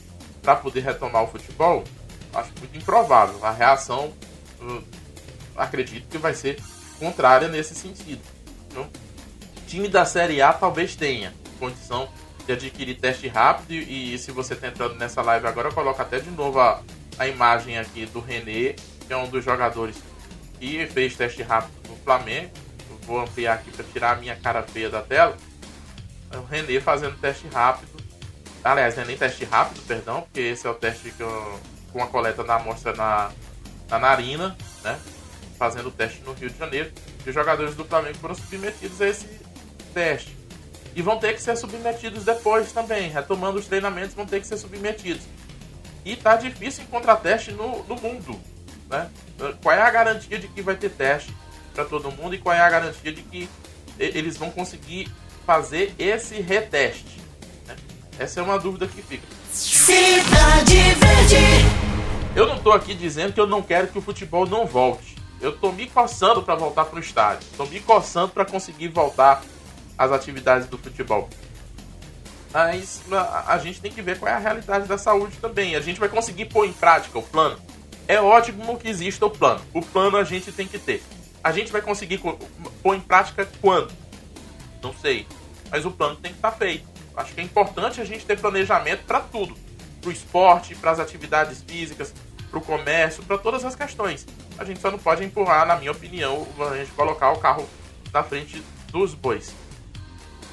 para 0.42 0.56
poder 0.56 0.82
retomar 0.82 1.24
o 1.24 1.28
futebol? 1.28 1.84
Acho 2.34 2.52
muito 2.60 2.78
improvável. 2.78 3.44
A 3.46 3.52
reação, 3.52 4.14
acredito 5.56 6.08
que 6.10 6.18
vai 6.18 6.34
ser 6.34 6.60
contrária 7.00 7.48
nesse 7.48 7.74
sentido. 7.76 8.22
Então, 8.70 8.90
time 9.68 9.88
da 9.88 10.06
Série 10.06 10.42
A 10.42 10.54
talvez 10.54 10.96
tenha 10.96 11.34
condição 11.60 12.08
de 12.46 12.54
adquirir 12.54 12.96
teste 13.00 13.28
rápido 13.28 13.74
e, 13.74 14.14
e 14.14 14.18
se 14.20 14.32
você 14.32 14.54
está 14.54 14.68
entrando 14.68 14.96
nessa 14.96 15.22
live 15.22 15.48
agora, 15.48 15.72
coloca 15.72 16.04
até 16.04 16.20
de 16.20 16.30
novo 16.30 16.60
a, 16.60 16.82
a 17.18 17.28
imagem 17.28 17.80
aqui 17.80 18.06
do 18.06 18.20
René, 18.20 18.76
que 19.08 19.12
é 19.12 19.18
um 19.18 19.28
dos 19.28 19.44
jogadores 19.44 19.96
que 20.64 20.88
fez 20.88 21.18
teste 21.18 21.44
rápido 21.44 21.74
no 21.90 21.98
Flamengo. 21.98 22.50
Vou 23.06 23.20
ampliar 23.20 23.56
aqui 23.56 23.70
para 23.70 23.84
tirar 23.84 24.12
a 24.12 24.16
minha 24.16 24.36
cara 24.38 24.64
feia 24.64 24.90
da 24.90 25.02
tela. 25.02 25.36
É 26.32 26.38
o 26.38 26.46
René 26.46 26.80
fazendo 26.80 27.20
teste 27.20 27.46
rápido. 27.50 27.92
Aliás, 28.64 28.96
não 28.96 29.04
é 29.04 29.08
nem 29.08 29.18
teste 29.18 29.44
rápido, 29.44 29.86
perdão, 29.86 30.22
porque 30.22 30.40
esse 30.40 30.66
é 30.66 30.70
o 30.70 30.74
teste 30.74 31.14
com 31.92 32.02
a 32.02 32.08
coleta 32.08 32.46
da 32.46 32.56
amostra 32.56 32.94
na, 32.96 33.30
na 33.90 34.00
narina, 34.00 34.56
né? 34.82 34.98
Fazendo 35.60 35.90
o 35.90 35.92
teste 35.92 36.22
no 36.22 36.32
Rio 36.32 36.50
de 36.50 36.58
Janeiro. 36.58 36.94
E 37.26 37.30
os 37.30 37.36
jogadores 37.36 37.76
do 37.76 37.84
Flamengo 37.84 38.18
foram 38.20 38.36
submetidos 38.36 39.02
a 39.02 39.10
esse 39.10 39.28
teste. 39.94 40.38
E 40.96 41.02
vão 41.02 41.20
ter 41.20 41.34
que 41.34 41.42
ser 41.42 41.58
submetidos 41.58 42.24
depois 42.24 42.72
também. 42.72 43.10
Retomando 43.10 43.60
os 43.60 43.68
treinamentos, 43.68 44.16
vão 44.16 44.26
ter 44.26 44.40
que 44.40 44.48
ser 44.48 44.58
submetidos. 44.58 45.24
E 46.06 46.16
tá 46.16 46.38
difícil 46.38 46.86
encontrar 46.86 47.18
teste 47.18 47.52
no, 47.52 47.84
no 47.84 47.96
mundo. 47.96 48.53
Né? 48.94 49.10
Qual 49.62 49.76
é 49.76 49.82
a 49.82 49.90
garantia 49.90 50.38
de 50.38 50.48
que 50.48 50.62
vai 50.62 50.76
ter 50.76 50.92
teste 50.92 51.36
para 51.74 51.84
todo 51.84 52.12
mundo 52.12 52.36
e 52.36 52.38
qual 52.38 52.56
é 52.56 52.60
a 52.60 52.70
garantia 52.70 53.12
de 53.12 53.24
que 53.24 53.50
eles 53.98 54.38
vão 54.38 54.52
conseguir 54.52 55.12
fazer 55.46 55.96
esse 55.98 56.40
reteste? 56.40 57.20
Né? 57.68 57.76
Essa 58.20 58.40
é 58.40 58.44
uma 58.44 58.60
dúvida 58.60 58.88
que 58.88 59.02
fica. 59.02 59.26
Cidade 59.52 60.76
Verde. 60.76 61.84
Eu 62.36 62.46
não 62.48 62.58
estou 62.58 62.72
aqui 62.72 62.94
dizendo 62.94 63.34
que 63.34 63.40
eu 63.40 63.48
não 63.48 63.62
quero 63.64 63.88
que 63.88 63.98
o 63.98 64.02
futebol 64.02 64.46
não 64.48 64.66
volte. 64.66 65.16
Eu 65.42 65.50
estou 65.50 65.74
me 65.74 65.88
coçando 65.88 66.44
para 66.44 66.56
voltar 66.56 66.86
para 66.86 66.98
o 66.98 67.00
estádio. 67.00 67.48
Estou 67.52 67.68
me 67.68 67.80
coçando 67.80 68.30
para 68.30 68.46
conseguir 68.46 68.88
voltar 68.90 69.44
as 69.98 70.12
atividades 70.12 70.68
do 70.68 70.78
futebol. 70.78 71.30
Mas 72.52 73.02
a, 73.12 73.54
a, 73.54 73.58
gente 73.58 73.82
tem 73.82 73.92
que 73.92 74.02
ver 74.02 74.20
qual 74.20 74.32
é 74.32 74.36
a 74.36 74.40
realidade 74.40 74.88
da 74.88 74.98
saúde 74.98 75.38
também. 75.38 75.76
A 75.76 75.82
gente 75.82 76.00
vai 76.00 76.08
conseguir 76.08 76.46
pôr 76.46 76.66
em 76.66 76.74
prática 76.74 77.18
o 77.18 77.24
plano. 77.24 77.58
É 78.08 78.20
ótimo 78.20 78.78
que 78.78 78.88
exista 78.88 79.26
o 79.26 79.30
plano. 79.30 79.62
O 79.74 79.82
plano 79.82 80.18
a 80.18 80.24
gente 80.24 80.52
tem 80.52 80.68
que 80.68 80.78
ter. 80.78 81.02
A 81.44 81.52
gente 81.52 81.72
vai 81.72 81.82
conseguir 81.82 82.22
pôr 82.82 82.96
em 82.96 83.02
prática 83.02 83.48
quando? 83.62 83.92
Não 84.82 84.94
sei. 84.94 85.28
Mas 85.70 85.86
o 85.86 85.92
plano 85.92 86.16
tem 86.16 86.32
que 86.32 86.38
estar 86.38 86.52
tá 86.52 86.58
feito. 86.58 86.88
Acho 87.16 87.34
que 87.34 87.42
é 87.42 87.44
importante 87.44 88.02
a 88.02 88.06
gente 88.06 88.26
ter 88.26 88.40
planejamento 88.40 89.04
para 89.06 89.20
tudo. 89.20 89.56
Para 90.02 90.10
o 90.10 90.12
esporte, 90.12 90.76
para 90.76 90.92
as 90.92 91.00
atividades 91.00 91.64
físicas, 91.66 92.14
para 92.50 92.60
o 92.60 92.62
comércio, 92.62 93.24
para 93.24 93.38
todas 93.38 93.64
as 93.64 93.76
questões. 93.76 94.26
A 94.58 94.64
gente 94.64 94.80
só 94.80 94.92
não 94.92 95.00
pode 95.00 95.24
empurrar, 95.24 95.66
na 95.66 95.76
minha 95.76 95.92
opinião, 95.92 96.48
a 96.72 96.78
gente 96.78 96.92
colocar 96.92 97.32
o 97.32 97.40
carro 97.40 97.68
na 98.12 98.24
frente 98.24 98.62
dos 98.92 99.14
bois. 99.14 99.54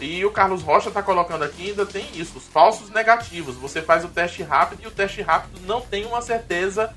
E 0.01 0.25
o 0.25 0.31
Carlos 0.31 0.63
Rocha 0.63 0.89
está 0.89 1.03
colocando 1.03 1.45
aqui 1.45 1.69
ainda 1.71 1.85
tem 1.85 2.07
isso, 2.15 2.39
os 2.39 2.47
falsos 2.47 2.89
negativos. 2.89 3.57
Você 3.57 3.83
faz 3.83 4.03
o 4.03 4.09
teste 4.09 4.43
rápido 4.43 4.83
e 4.83 4.87
o 4.87 4.91
teste 4.91 5.21
rápido 5.21 5.61
não 5.67 5.83
tem 5.83 6.07
uma 6.07 6.23
certeza, 6.23 6.95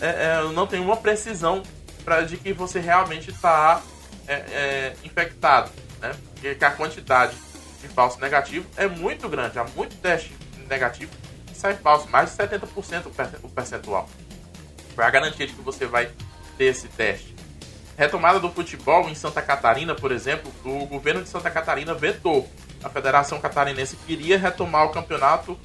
é, 0.00 0.06
é, 0.06 0.52
não 0.52 0.66
tem 0.66 0.80
uma 0.80 0.96
precisão 0.96 1.62
para 2.04 2.22
de 2.22 2.36
que 2.36 2.52
você 2.52 2.80
realmente 2.80 3.30
está 3.30 3.80
é, 4.26 4.34
é, 4.34 4.96
infectado, 5.04 5.70
né? 6.00 6.14
Porque 6.32 6.64
a 6.64 6.70
quantidade 6.70 7.34
de 7.80 7.88
falso 7.88 8.20
negativo 8.20 8.66
é 8.76 8.86
muito 8.86 9.28
grande, 9.28 9.58
há 9.58 9.64
muito 9.64 9.96
teste 9.96 10.34
negativo 10.68 11.10
que 11.46 11.56
sai 11.56 11.74
falso, 11.74 12.08
mais 12.08 12.30
de 12.30 12.42
70% 12.42 13.06
o 13.42 13.48
percentual. 13.48 14.08
Foi 14.94 15.04
a 15.04 15.10
garantia 15.10 15.46
de 15.46 15.52
que 15.52 15.62
você 15.62 15.86
vai 15.86 16.10
ter 16.56 16.64
esse 16.64 16.88
teste. 16.88 17.34
Retomada 17.96 18.40
do 18.40 18.50
futebol 18.50 19.08
em 19.08 19.14
Santa 19.14 19.40
Catarina, 19.40 19.94
por 19.94 20.10
exemplo, 20.10 20.52
o 20.64 20.86
governo 20.86 21.22
de 21.22 21.28
Santa 21.28 21.50
Catarina 21.50 21.94
vetou. 21.94 22.48
A 22.82 22.88
Federação 22.88 23.40
Catarinense 23.40 23.96
queria 23.96 24.36
retomar 24.36 24.84
o 24.86 24.90
campeonato 24.90 25.58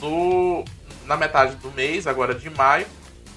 no, 0.00 0.64
na 1.06 1.16
metade 1.16 1.56
do 1.56 1.70
mês, 1.70 2.06
agora 2.06 2.34
de 2.34 2.50
maio, 2.50 2.86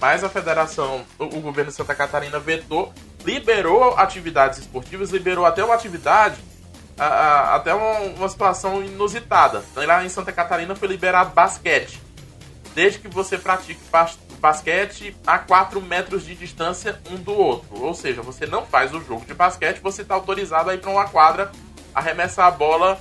mas 0.02 0.24
a 0.24 0.30
federação, 0.30 1.06
o 1.20 1.40
governo 1.40 1.70
de 1.70 1.78
Santa 1.78 1.94
Catarina 1.94 2.40
vetou, 2.40 2.92
liberou 3.24 3.96
atividades 3.96 4.58
esportivas, 4.58 5.12
liberou 5.12 5.46
até 5.46 5.64
uma 5.64 5.76
atividade, 5.76 6.42
a, 6.98 7.06
a, 7.06 7.56
até 7.56 7.72
uma, 7.72 8.00
uma 8.00 8.28
situação 8.28 8.84
inusitada. 8.84 9.64
Lá 9.76 10.04
em 10.04 10.10
Santa 10.10 10.32
Catarina 10.32 10.76
foi 10.76 10.88
liberado 10.88 11.30
basquete. 11.36 12.02
Desde 12.74 12.98
que 12.98 13.08
você 13.08 13.38
pratique 13.38 13.80
basquete 14.40 15.16
a 15.28 15.38
4 15.38 15.80
metros 15.80 16.26
de 16.26 16.34
distância 16.34 17.00
um 17.12 17.16
do 17.18 17.34
outro. 17.34 17.84
Ou 17.84 17.94
seja, 17.94 18.24
você 18.24 18.48
não 18.48 18.66
faz 18.66 18.92
o 18.96 19.02
jogo 19.02 19.24
de 19.24 19.36
basquete, 19.36 19.82
você 19.82 20.02
está 20.02 20.16
autorizado 20.16 20.72
a 20.72 20.74
ir 20.74 20.80
para 20.80 20.90
uma 20.90 21.08
quadra, 21.08 21.52
arremessar 21.94 22.48
a 22.48 22.52
bola 22.52 23.00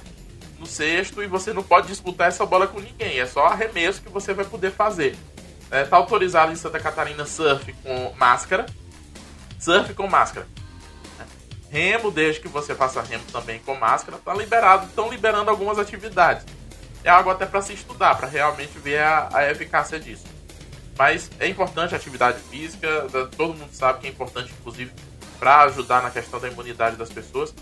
no 0.58 0.66
cesto 0.66 1.22
e 1.22 1.26
você 1.26 1.54
não 1.54 1.62
pode 1.62 1.86
disputar 1.86 2.28
essa 2.28 2.44
bola 2.44 2.66
com 2.66 2.78
ninguém. 2.78 3.20
É 3.20 3.24
só 3.24 3.46
arremesso 3.46 4.02
que 4.02 4.10
você 4.10 4.34
vai 4.34 4.44
poder 4.44 4.70
fazer. 4.70 5.16
É, 5.70 5.84
tá 5.84 5.96
autorizado 5.96 6.50
em 6.50 6.56
Santa 6.56 6.80
Catarina 6.80 7.24
surf 7.24 7.72
com 7.82 8.12
máscara. 8.16 8.66
Surf 9.58 9.94
com 9.94 10.08
máscara. 10.08 10.46
Remo, 11.70 12.10
desde 12.10 12.40
que 12.40 12.48
você 12.48 12.74
faça 12.74 13.00
remo 13.00 13.22
também 13.30 13.60
com 13.60 13.74
máscara, 13.76 14.16
está 14.16 14.34
liberado. 14.34 14.86
Estão 14.86 15.08
liberando 15.08 15.50
algumas 15.50 15.78
atividades. 15.78 16.44
É 17.04 17.10
algo 17.10 17.30
até 17.30 17.46
para 17.46 17.62
se 17.62 17.72
estudar, 17.72 18.16
para 18.16 18.26
realmente 18.26 18.76
ver 18.78 18.98
a, 19.00 19.28
a 19.32 19.50
eficácia 19.50 19.98
disso. 19.98 20.24
Mas 20.98 21.30
é 21.38 21.46
importante 21.46 21.94
a 21.94 21.96
atividade 21.96 22.40
física, 22.50 23.06
todo 23.36 23.54
mundo 23.54 23.72
sabe 23.72 24.00
que 24.00 24.06
é 24.08 24.10
importante, 24.10 24.52
inclusive, 24.60 24.92
para 25.38 25.62
ajudar 25.62 26.02
na 26.02 26.10
questão 26.10 26.38
da 26.38 26.48
imunidade 26.48 26.96
das 26.96 27.08
pessoas. 27.08 27.54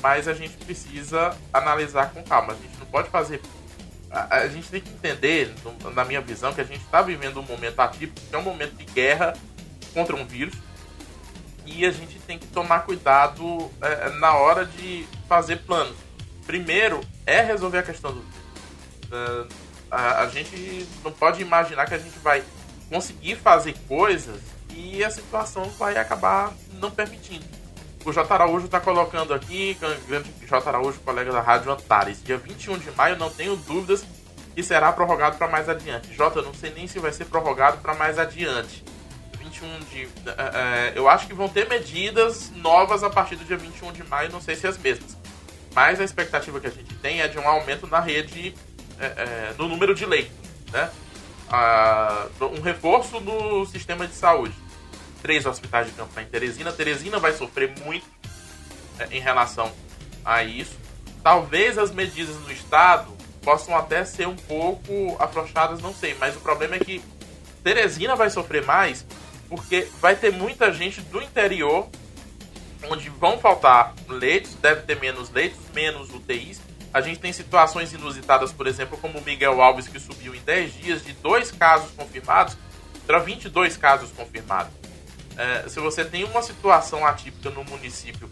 Mas 0.00 0.28
a 0.28 0.34
gente 0.34 0.56
precisa 0.58 1.34
analisar 1.52 2.12
com 2.12 2.22
calma. 2.22 2.52
A 2.52 2.56
gente 2.56 2.78
não 2.78 2.86
pode 2.86 3.08
fazer. 3.08 3.40
A, 4.14 4.36
a 4.36 4.48
gente 4.48 4.68
tem 4.68 4.80
que 4.80 4.90
entender, 4.90 5.52
na 5.92 6.04
minha 6.04 6.20
visão, 6.20 6.54
que 6.54 6.60
a 6.60 6.64
gente 6.64 6.82
está 6.84 7.02
vivendo 7.02 7.40
um 7.40 7.42
momento 7.42 7.80
atípico, 7.80 8.20
que 8.28 8.34
é 8.34 8.38
um 8.38 8.42
momento 8.42 8.76
de 8.76 8.84
guerra 8.84 9.34
contra 9.92 10.14
um 10.14 10.24
vírus. 10.24 10.54
E 11.66 11.84
a 11.84 11.90
gente 11.90 12.18
tem 12.20 12.38
que 12.38 12.46
tomar 12.46 12.80
cuidado 12.80 13.70
é, 13.80 14.10
na 14.10 14.34
hora 14.34 14.64
de 14.64 15.04
fazer 15.28 15.56
planos. 15.62 15.96
Primeiro 16.46 17.00
é 17.26 17.40
resolver 17.40 17.78
a 17.78 17.82
questão 17.82 18.12
do 18.12 18.20
vírus. 18.20 19.50
É, 19.50 19.64
a, 19.90 20.20
a 20.22 20.28
gente 20.28 20.86
não 21.02 21.10
pode 21.10 21.42
imaginar 21.42 21.86
que 21.86 21.94
a 21.94 21.98
gente 21.98 22.18
vai 22.20 22.44
conseguir 22.88 23.36
fazer 23.36 23.74
coisas 23.88 24.40
e 24.70 25.02
a 25.02 25.10
situação 25.10 25.64
vai 25.70 25.96
acabar 25.96 26.52
não 26.74 26.90
permitindo. 26.90 27.63
O 28.04 28.12
J. 28.12 28.34
Araújo 28.34 28.66
está 28.66 28.80
colocando 28.80 29.32
aqui, 29.32 29.78
grande 30.06 30.30
J. 30.46 30.68
Araújo, 30.68 31.00
colega 31.00 31.32
da 31.32 31.40
Rádio 31.40 31.72
Antares, 31.72 32.22
dia 32.22 32.36
21 32.36 32.78
de 32.78 32.90
maio, 32.90 33.16
não 33.16 33.30
tenho 33.30 33.56
dúvidas 33.56 34.04
que 34.54 34.62
será 34.62 34.92
prorrogado 34.92 35.38
para 35.38 35.48
mais 35.48 35.68
adiante. 35.68 36.14
Jota, 36.14 36.42
não 36.42 36.52
sei 36.52 36.70
nem 36.70 36.86
se 36.86 36.98
vai 36.98 37.12
ser 37.12 37.24
prorrogado 37.24 37.78
para 37.78 37.94
mais 37.94 38.18
adiante. 38.18 38.84
21 39.38 39.80
de. 39.90 40.08
É, 40.36 40.92
eu 40.94 41.08
acho 41.08 41.26
que 41.26 41.32
vão 41.32 41.48
ter 41.48 41.66
medidas 41.66 42.52
novas 42.56 43.02
a 43.02 43.08
partir 43.08 43.36
do 43.36 43.44
dia 43.44 43.56
21 43.56 43.92
de 43.92 44.04
maio, 44.04 44.30
não 44.30 44.40
sei 44.40 44.54
se 44.54 44.66
as 44.66 44.76
mesmas. 44.76 45.16
Mas 45.74 45.98
a 45.98 46.04
expectativa 46.04 46.60
que 46.60 46.66
a 46.66 46.70
gente 46.70 46.94
tem 46.96 47.20
é 47.20 47.28
de 47.28 47.38
um 47.38 47.48
aumento 47.48 47.86
na 47.86 48.00
rede, 48.00 48.54
é, 48.98 49.06
é, 49.06 49.54
no 49.58 49.66
número 49.66 49.94
de 49.94 50.04
leitos, 50.04 50.32
né? 50.70 50.90
Ah, 51.50 52.26
um 52.40 52.60
reforço 52.60 53.18
no 53.20 53.64
sistema 53.66 54.06
de 54.06 54.14
saúde. 54.14 54.54
Três 55.24 55.46
hospitais 55.46 55.86
de 55.86 55.94
campanha 55.94 56.26
em 56.26 56.30
Teresina. 56.30 56.70
Teresina 56.70 57.18
vai 57.18 57.32
sofrer 57.32 57.72
muito 57.82 58.04
em 59.10 59.20
relação 59.20 59.72
a 60.22 60.44
isso. 60.44 60.76
Talvez 61.22 61.78
as 61.78 61.90
medidas 61.90 62.36
no 62.40 62.52
estado 62.52 63.10
possam 63.40 63.74
até 63.74 64.04
ser 64.04 64.28
um 64.28 64.36
pouco 64.36 65.16
afrouxadas, 65.18 65.80
não 65.80 65.94
sei. 65.94 66.14
Mas 66.20 66.36
o 66.36 66.40
problema 66.40 66.76
é 66.76 66.78
que 66.78 67.02
Teresina 67.62 68.14
vai 68.14 68.28
sofrer 68.28 68.66
mais 68.66 69.06
porque 69.48 69.88
vai 69.98 70.14
ter 70.14 70.30
muita 70.30 70.70
gente 70.74 71.00
do 71.00 71.22
interior 71.22 71.88
onde 72.90 73.08
vão 73.08 73.38
faltar 73.38 73.94
leitos, 74.06 74.54
deve 74.56 74.82
ter 74.82 75.00
menos 75.00 75.30
leitos, 75.30 75.58
menos 75.72 76.12
UTIs. 76.12 76.60
A 76.92 77.00
gente 77.00 77.18
tem 77.18 77.32
situações 77.32 77.94
inusitadas, 77.94 78.52
por 78.52 78.66
exemplo, 78.66 78.98
como 78.98 79.18
o 79.18 79.24
Miguel 79.24 79.62
Alves, 79.62 79.88
que 79.88 79.98
subiu 79.98 80.34
em 80.34 80.40
10 80.40 80.74
dias 80.74 81.02
de 81.02 81.14
dois 81.14 81.50
casos 81.50 81.92
confirmados 81.92 82.58
para 83.06 83.20
22 83.20 83.78
casos 83.78 84.12
confirmados. 84.12 84.84
É, 85.36 85.68
se 85.68 85.80
você 85.80 86.04
tem 86.04 86.24
uma 86.24 86.42
situação 86.42 87.04
atípica 87.04 87.50
no 87.50 87.64
município 87.64 88.30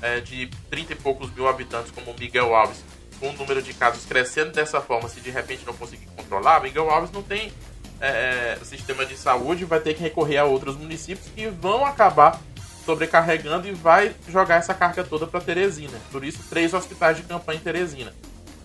é, 0.00 0.20
de 0.20 0.48
30 0.70 0.92
e 0.92 0.96
poucos 0.96 1.32
mil 1.32 1.48
habitantes, 1.48 1.90
como 1.90 2.14
Miguel 2.18 2.54
Alves, 2.54 2.84
com 3.18 3.30
o 3.30 3.32
número 3.32 3.62
de 3.62 3.72
casos 3.72 4.04
crescendo 4.04 4.52
dessa 4.52 4.80
forma, 4.80 5.08
se 5.08 5.20
de 5.20 5.30
repente 5.30 5.64
não 5.64 5.72
conseguir 5.74 6.06
controlar, 6.16 6.60
Miguel 6.60 6.90
Alves 6.90 7.10
não 7.10 7.22
tem 7.22 7.52
é, 8.00 8.58
é, 8.60 8.64
sistema 8.64 9.06
de 9.06 9.16
saúde, 9.16 9.64
vai 9.64 9.80
ter 9.80 9.94
que 9.94 10.02
recorrer 10.02 10.38
a 10.38 10.44
outros 10.44 10.76
municípios 10.76 11.26
que 11.34 11.48
vão 11.48 11.86
acabar 11.86 12.40
sobrecarregando 12.84 13.66
e 13.66 13.72
vai 13.72 14.14
jogar 14.28 14.56
essa 14.56 14.74
carga 14.74 15.02
toda 15.02 15.26
para 15.26 15.40
Teresina. 15.40 15.98
Por 16.12 16.22
isso, 16.22 16.40
três 16.50 16.74
hospitais 16.74 17.16
de 17.16 17.22
campanha 17.22 17.58
em 17.58 17.62
Teresina. 17.62 18.12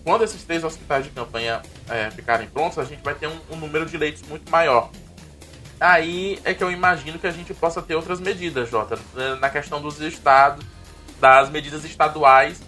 Quando 0.04 0.24
esses 0.24 0.42
três 0.44 0.62
hospitais 0.62 1.04
de 1.04 1.10
campanha 1.10 1.62
é, 1.88 2.10
ficarem 2.10 2.48
prontos, 2.48 2.78
a 2.78 2.84
gente 2.84 3.02
vai 3.02 3.14
ter 3.14 3.28
um, 3.28 3.38
um 3.50 3.56
número 3.56 3.86
de 3.86 3.96
leitos 3.96 4.22
muito 4.22 4.50
maior. 4.50 4.90
Aí 5.80 6.38
é 6.44 6.52
que 6.52 6.62
eu 6.62 6.70
imagino 6.70 7.18
que 7.18 7.26
a 7.26 7.32
gente 7.32 7.54
possa 7.54 7.80
ter 7.80 7.94
outras 7.94 8.20
medidas, 8.20 8.68
Jota. 8.68 8.98
Na 9.40 9.48
questão 9.48 9.80
dos 9.80 9.98
estados, 10.00 10.64
das 11.18 11.50
medidas 11.50 11.84
estaduais 11.84 12.60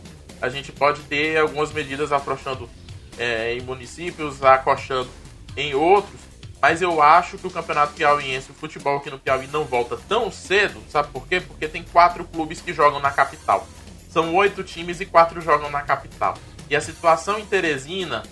a 0.42 0.48
gente 0.48 0.72
pode 0.72 1.02
ter 1.02 1.38
algumas 1.38 1.72
medidas 1.72 2.10
afrouxando 2.10 2.68
é, 3.16 3.54
em 3.54 3.60
municípios, 3.60 4.42
acochando 4.42 5.08
em 5.56 5.72
outros, 5.72 6.20
mas 6.60 6.82
eu 6.82 7.00
acho 7.00 7.38
que 7.38 7.46
o 7.46 7.50
Campeonato 7.50 7.92
Piauiense, 7.92 8.50
o 8.50 8.54
futebol 8.54 8.96
aqui 8.96 9.08
no 9.08 9.20
Piauí 9.20 9.46
não 9.46 9.64
volta 9.64 9.96
tão 10.08 10.32
cedo, 10.32 10.82
sabe 10.88 11.08
por 11.12 11.28
quê? 11.28 11.40
Porque 11.40 11.68
tem 11.68 11.84
quatro 11.84 12.24
clubes 12.24 12.60
que 12.60 12.74
jogam 12.74 12.98
na 12.98 13.12
capital. 13.12 13.66
São 14.10 14.34
oito 14.34 14.64
times 14.64 15.00
e 15.00 15.06
quatro 15.06 15.40
jogam 15.40 15.70
na 15.70 15.82
capital. 15.82 16.36
E 16.68 16.74
a 16.74 16.80
situação 16.80 17.38
em 17.38 17.46
Teresina, 17.46 18.24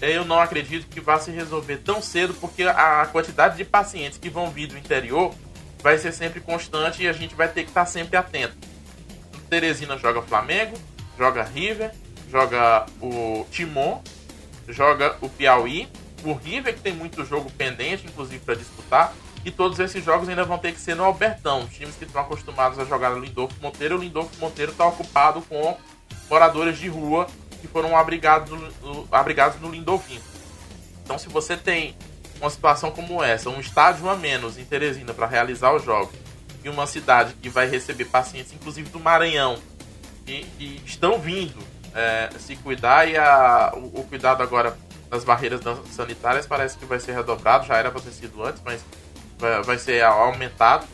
eu 0.00 0.24
não 0.24 0.40
acredito 0.40 0.86
que 0.86 1.00
vá 1.00 1.18
se 1.18 1.30
resolver 1.30 1.78
tão 1.78 2.00
cedo, 2.00 2.34
porque 2.34 2.62
a 2.62 3.06
quantidade 3.06 3.56
de 3.56 3.64
pacientes 3.64 4.18
que 4.18 4.30
vão 4.30 4.50
vir 4.50 4.68
do 4.68 4.78
interior 4.78 5.34
vai 5.82 5.98
ser 5.98 6.12
sempre 6.12 6.40
constante 6.40 7.02
e 7.02 7.08
a 7.08 7.12
gente 7.12 7.34
vai 7.34 7.48
ter 7.48 7.62
que 7.62 7.70
estar 7.70 7.86
sempre 7.86 8.16
atento. 8.16 8.56
Teresina 9.48 9.96
joga 9.96 10.22
Flamengo, 10.22 10.76
joga 11.16 11.42
River, 11.42 11.92
joga 12.30 12.86
o 13.00 13.46
Timon, 13.50 14.02
joga 14.68 15.16
o 15.20 15.28
Piauí, 15.28 15.88
o 16.24 16.32
River 16.32 16.74
que 16.74 16.80
tem 16.80 16.92
muito 16.92 17.24
jogo 17.24 17.50
pendente, 17.50 18.06
inclusive 18.06 18.44
para 18.44 18.54
disputar, 18.54 19.12
e 19.44 19.50
todos 19.50 19.78
esses 19.78 20.04
jogos 20.04 20.28
ainda 20.28 20.44
vão 20.44 20.58
ter 20.58 20.72
que 20.72 20.80
ser 20.80 20.94
no 20.94 21.04
Albertão, 21.04 21.64
os 21.64 21.72
times 21.72 21.94
que 21.96 22.04
estão 22.04 22.20
acostumados 22.20 22.78
a 22.78 22.84
jogar 22.84 23.10
no 23.10 23.20
Lindolfo 23.20 23.54
Monteiro, 23.62 23.96
o 23.96 24.00
Lindolfo 24.00 24.38
Monteiro 24.38 24.72
está 24.72 24.86
ocupado 24.86 25.40
com 25.42 25.76
moradores 26.28 26.78
de 26.78 26.88
rua 26.88 27.26
que 27.60 27.68
foram 27.68 27.96
abrigados 27.96 28.50
abrigados 29.10 29.60
no 29.60 29.70
Lindolfinho. 29.70 30.22
Então, 31.04 31.18
se 31.18 31.28
você 31.28 31.56
tem 31.56 31.96
uma 32.40 32.50
situação 32.50 32.90
como 32.90 33.22
essa, 33.22 33.50
um 33.50 33.60
estádio 33.60 34.08
a 34.08 34.16
menos 34.16 34.58
em 34.58 34.64
Teresina 34.64 35.12
para 35.12 35.26
realizar 35.26 35.74
os 35.74 35.84
jogos, 35.84 36.14
e 36.62 36.68
uma 36.68 36.86
cidade 36.86 37.34
que 37.40 37.48
vai 37.48 37.68
receber 37.68 38.04
pacientes, 38.06 38.52
inclusive 38.52 38.88
do 38.90 39.00
Maranhão, 39.00 39.58
que, 40.26 40.44
que 40.58 40.82
estão 40.84 41.18
vindo 41.18 41.58
é, 41.94 42.30
se 42.38 42.56
cuidar 42.56 43.08
e 43.08 43.16
a, 43.16 43.72
o, 43.74 44.00
o, 44.00 44.04
cuidado 44.04 44.42
agora 44.42 44.76
das 45.08 45.24
barreiras 45.24 45.60
sanitárias 45.90 46.46
parece 46.46 46.76
que 46.76 46.84
vai 46.84 47.00
ser 47.00 47.12
redobrado, 47.12 47.66
já 47.66 47.76
era 47.76 47.90
para 47.90 48.00
ter 48.00 48.10
sido 48.10 48.44
antes, 48.44 48.60
mas 48.64 48.84
vai, 49.38 49.62
vai 49.62 49.78
ser 49.78 50.02
aumentado 50.04 50.86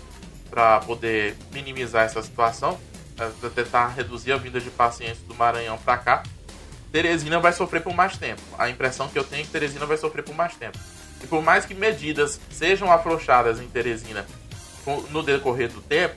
para 0.48 0.80
poder 0.80 1.36
minimizar 1.52 2.04
essa 2.04 2.22
situação, 2.22 2.78
para 3.16 3.50
tentar 3.50 3.88
reduzir 3.88 4.32
a 4.32 4.36
vinda 4.36 4.60
de 4.60 4.70
pacientes 4.70 5.20
do 5.22 5.34
Maranhão 5.34 5.76
para 5.78 5.98
cá. 5.98 6.22
Teresina 6.94 7.40
vai 7.40 7.52
sofrer 7.52 7.82
por 7.82 7.92
mais 7.92 8.16
tempo. 8.16 8.40
A 8.56 8.70
impressão 8.70 9.08
que 9.08 9.18
eu 9.18 9.24
tenho 9.24 9.42
é 9.42 9.44
que 9.44 9.50
Teresina 9.50 9.84
vai 9.84 9.96
sofrer 9.96 10.22
por 10.22 10.32
mais 10.32 10.54
tempo. 10.54 10.78
E 11.20 11.26
por 11.26 11.42
mais 11.42 11.66
que 11.66 11.74
medidas 11.74 12.40
sejam 12.52 12.88
afrouxadas 12.88 13.60
em 13.60 13.66
Teresina 13.66 14.24
no 15.10 15.20
decorrer 15.20 15.72
do 15.72 15.80
tempo, 15.80 16.14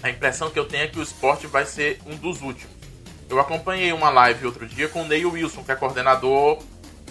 a 0.00 0.10
impressão 0.10 0.48
que 0.48 0.60
eu 0.60 0.64
tenho 0.64 0.84
é 0.84 0.86
que 0.86 1.00
o 1.00 1.02
esporte 1.02 1.48
vai 1.48 1.66
ser 1.66 2.00
um 2.06 2.14
dos 2.14 2.40
últimos. 2.40 2.72
Eu 3.28 3.40
acompanhei 3.40 3.92
uma 3.92 4.10
live 4.10 4.46
outro 4.46 4.64
dia 4.64 4.88
com 4.88 5.02
o 5.02 5.08
Neil 5.08 5.32
Wilson, 5.32 5.64
que 5.64 5.72
é 5.72 5.74
coordenador 5.74 6.62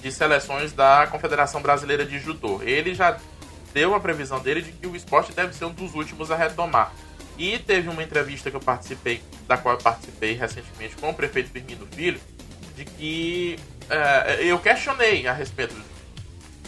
de 0.01 0.09
seleções 0.09 0.71
da 0.71 1.05
Confederação 1.05 1.61
Brasileira 1.61 2.05
de 2.05 2.17
Judô. 2.17 2.61
Ele 2.63 2.95
já 2.95 3.19
deu 3.73 3.93
a 3.93 3.99
previsão 3.99 4.39
dele 4.39 4.61
de 4.61 4.71
que 4.71 4.87
o 4.87 4.95
esporte 4.95 5.33
deve 5.33 5.53
ser 5.53 5.65
um 5.65 5.73
dos 5.73 5.93
últimos 5.93 6.31
a 6.31 6.37
retomar. 6.37 6.93
E 7.37 7.59
teve 7.59 7.89
uma 7.89 8.01
entrevista 8.01 8.49
que 8.49 8.55
eu 8.55 8.61
participei, 8.61 9.21
da 9.45 9.57
qual 9.57 9.75
eu 9.75 9.81
participei 9.81 10.31
recentemente 10.31 10.95
com 10.95 11.09
o 11.09 11.13
prefeito 11.13 11.51
Firmino 11.51 11.85
Filho, 11.91 12.21
de 12.77 12.85
que 12.85 13.59
é, 13.89 14.43
eu 14.43 14.59
questionei 14.59 15.27
a 15.27 15.33
respeito 15.33 15.75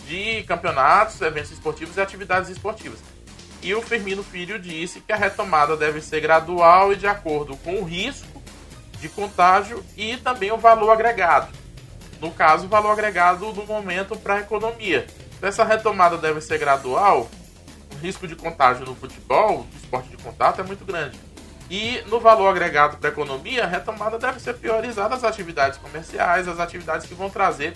de 0.07 0.43
campeonatos, 0.43 1.21
eventos 1.21 1.51
esportivos 1.51 1.95
e 1.95 2.01
atividades 2.01 2.49
esportivas. 2.49 2.99
E 3.61 3.75
o 3.75 3.81
Firmino 3.81 4.23
Filho 4.23 4.57
disse 4.57 5.01
que 5.01 5.13
a 5.13 5.15
retomada 5.15 5.77
deve 5.77 6.01
ser 6.01 6.19
gradual 6.19 6.91
e 6.91 6.95
de 6.95 7.05
acordo 7.05 7.55
com 7.57 7.75
o 7.75 7.83
risco 7.83 8.41
de 8.99 9.07
contágio 9.07 9.83
e 9.95 10.17
também 10.17 10.51
o 10.51 10.57
valor 10.57 10.89
agregado. 10.89 11.49
No 12.19 12.31
caso, 12.31 12.65
o 12.65 12.69
valor 12.69 12.91
agregado 12.91 13.53
no 13.53 13.65
momento 13.65 14.17
para 14.17 14.35
a 14.35 14.39
economia. 14.39 15.05
Essa 15.41 15.63
retomada 15.63 16.17
deve 16.17 16.41
ser 16.41 16.57
gradual. 16.57 17.29
O 17.93 17.97
risco 17.97 18.27
de 18.27 18.35
contágio 18.35 18.85
no 18.85 18.95
futebol, 18.95 19.65
esporte 19.75 20.09
de 20.09 20.17
contato, 20.17 20.59
é 20.59 20.63
muito 20.63 20.83
grande. 20.83 21.17
E 21.69 22.01
no 22.07 22.19
valor 22.19 22.47
agregado 22.47 22.97
para 22.97 23.09
a 23.09 23.11
economia, 23.11 23.63
a 23.63 23.67
retomada 23.67 24.17
deve 24.17 24.39
ser 24.39 24.55
priorizada 24.55 25.13
as 25.13 25.23
atividades 25.23 25.77
comerciais, 25.77 26.47
as 26.47 26.59
atividades 26.59 27.05
que 27.05 27.13
vão 27.13 27.29
trazer 27.29 27.73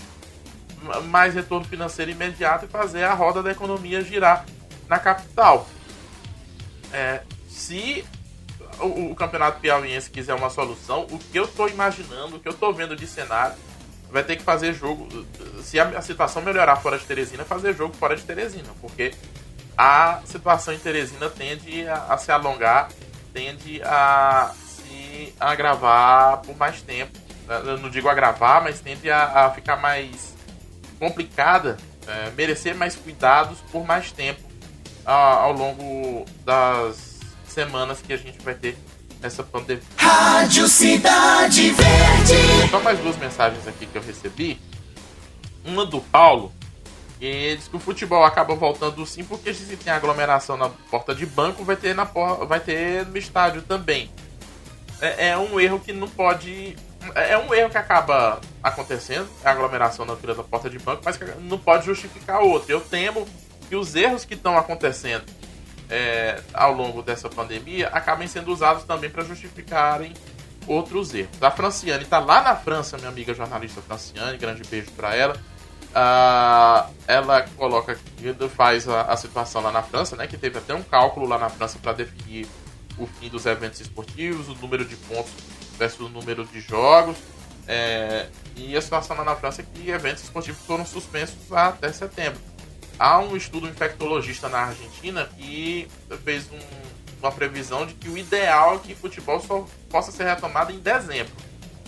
mais 1.05 1.33
retorno 1.33 1.65
financeiro 1.65 2.11
imediato 2.11 2.65
e 2.65 2.67
fazer 2.67 3.03
a 3.03 3.13
roda 3.13 3.41
da 3.41 3.51
economia 3.51 4.01
girar 4.01 4.45
na 4.89 4.99
capital. 4.99 5.67
É, 6.91 7.21
se 7.47 8.03
o, 8.79 9.11
o, 9.11 9.15
campeonato 9.15 9.59
piauiense 9.59 10.09
quiser 10.09 10.33
uma 10.33 10.49
solução, 10.49 11.07
o 11.09 11.19
que 11.19 11.37
eu 11.37 11.45
estou 11.45 11.69
imaginando, 11.69 12.35
o 12.35 12.39
que 12.39 12.47
eu 12.47 12.53
estou 12.53 12.73
vendo 12.73 12.95
de 12.95 13.07
cenário, 13.07 13.55
vai 14.11 14.23
ter 14.23 14.35
que 14.35 14.43
fazer 14.43 14.73
jogo. 14.73 15.07
Se 15.63 15.79
a, 15.79 15.89
a, 15.89 16.01
situação 16.01 16.41
melhorar 16.41 16.75
fora 16.77 16.97
de 16.97 17.05
Teresina, 17.05 17.43
fazer 17.43 17.75
jogo 17.75 17.95
fora 17.95 18.15
de 18.15 18.23
Teresina, 18.23 18.69
porque 18.81 19.13
a 19.77 20.21
situação 20.25 20.73
em 20.73 20.79
Teresina 20.79 21.29
tende 21.29 21.87
a, 21.87 22.13
a 22.13 22.17
se 22.17 22.31
alongar, 22.31 22.89
tende 23.33 23.81
a 23.83 24.53
se 24.65 25.33
agravar 25.39 26.41
por 26.41 26.55
mais 26.55 26.81
tempo. 26.81 27.17
Eu 27.65 27.77
não 27.77 27.89
digo 27.89 28.07
agravar, 28.07 28.63
mas 28.63 28.79
tende 28.79 29.09
a, 29.09 29.45
a 29.45 29.51
ficar 29.51 29.77
mais 29.77 30.33
complicada, 30.99 31.77
é, 32.07 32.31
merecer 32.31 32.75
mais 32.75 32.95
cuidados 32.95 33.59
por 33.71 33.85
mais 33.85 34.11
tempo 34.11 34.41
ao 35.05 35.51
longo 35.51 36.25
das 36.45 37.19
semanas 37.45 38.01
que 38.01 38.13
a 38.13 38.17
gente 38.17 38.39
vai 38.41 38.55
ter 38.55 38.77
essa 39.21 39.43
pandemia. 39.43 39.83
Rádio 39.97 40.67
Cidade 40.67 41.71
Verde. 41.71 42.69
Só 42.69 42.79
mais 42.79 42.99
duas 42.99 43.17
mensagens 43.17 43.67
aqui 43.67 43.85
que 43.85 43.97
eu 43.97 44.01
recebi. 44.01 44.59
Uma 45.65 45.85
do 45.85 46.01
Paulo, 46.01 46.51
que 47.23 47.55
diz 47.55 47.69
que 47.69 47.77
o 47.77 47.79
futebol 47.79 48.25
acaba 48.25 48.53
voltando 48.53 49.05
sim, 49.05 49.23
porque 49.23 49.53
se 49.53 49.77
tem 49.77 49.93
aglomeração 49.93 50.57
na 50.57 50.67
porta 50.67 51.15
de 51.15 51.25
banco, 51.25 51.63
vai 51.63 51.77
ter, 51.77 51.95
na 51.95 52.05
porra, 52.05 52.45
vai 52.45 52.59
ter 52.59 53.05
no 53.05 53.17
estádio 53.17 53.61
também. 53.61 54.11
É, 54.99 55.29
é 55.29 55.37
um 55.37 55.57
erro 55.57 55.79
que 55.79 55.93
não 55.93 56.09
pode. 56.09 56.75
É 57.15 57.37
um 57.37 57.53
erro 57.53 57.69
que 57.69 57.77
acaba 57.77 58.41
acontecendo, 58.61 59.29
a 59.41 59.51
aglomeração 59.51 60.05
na 60.05 60.17
fila 60.17 60.35
da 60.35 60.43
porta 60.43 60.69
de 60.69 60.77
banco, 60.79 61.01
mas 61.05 61.15
que 61.15 61.23
não 61.39 61.57
pode 61.57 61.85
justificar 61.85 62.41
outro. 62.41 62.69
Eu 62.69 62.81
temo 62.81 63.25
que 63.69 63.75
os 63.77 63.95
erros 63.95 64.25
que 64.25 64.33
estão 64.33 64.57
acontecendo 64.57 65.23
é, 65.89 66.41
ao 66.53 66.73
longo 66.73 67.01
dessa 67.01 67.29
pandemia 67.29 67.87
acabem 67.87 68.27
sendo 68.27 68.51
usados 68.51 68.83
também 68.83 69.09
para 69.09 69.23
justificarem 69.23 70.13
outros 70.67 71.13
erros. 71.13 71.41
A 71.41 71.51
Franciane 71.51 72.03
está 72.03 72.19
lá 72.19 72.41
na 72.41 72.55
França, 72.55 72.97
minha 72.97 73.09
amiga 73.09 73.33
jornalista 73.33 73.81
Franciane, 73.81 74.37
grande 74.37 74.61
beijo 74.69 74.91
para 74.91 75.15
ela. 75.15 75.37
Uh, 75.93 76.91
ela 77.07 77.43
coloca, 77.55 77.95
faz 78.55 78.89
a, 78.89 79.03
a, 79.03 79.15
situação 79.15 79.61
lá 79.61 79.71
na 79.71 79.83
França, 79.83 80.15
né? 80.15 80.25
Que 80.25 80.37
teve 80.37 80.57
até 80.57 80.73
um 80.73 80.81
cálculo 80.81 81.27
lá 81.27 81.37
na 81.37 81.49
França 81.49 81.77
para 81.77 81.93
definir 81.93 82.47
o 82.97 83.05
fim 83.05 83.29
dos 83.29 83.45
eventos 83.45 83.79
esportivos, 83.79 84.49
o 84.49 84.55
número 84.55 84.85
de 84.85 84.95
pontos 84.95 85.31
versus 85.77 86.07
o 86.07 86.09
número 86.09 86.45
de 86.45 86.61
jogos. 86.61 87.17
É, 87.67 88.27
e 88.55 88.75
a 88.75 88.81
situação 88.81 89.15
lá 89.15 89.23
na 89.23 89.35
França 89.35 89.61
é 89.61 89.65
que 89.65 89.89
eventos 89.89 90.23
esportivos 90.23 90.61
foram 90.65 90.85
suspensos 90.85 91.35
até 91.51 91.91
setembro. 91.93 92.41
Há 92.97 93.19
um 93.19 93.37
estudo 93.37 93.67
infectologista 93.67 94.49
na 94.49 94.59
Argentina 94.59 95.29
que 95.37 95.87
fez 96.23 96.49
um, 96.51 96.59
uma 97.19 97.31
previsão 97.31 97.85
de 97.85 97.93
que 97.93 98.09
o 98.09 98.17
ideal 98.17 98.75
é 98.75 98.79
que 98.79 98.93
o 98.93 98.95
futebol 98.95 99.39
só 99.39 99.65
possa 99.89 100.11
ser 100.11 100.25
retomado 100.25 100.71
em 100.71 100.79
dezembro. 100.79 101.33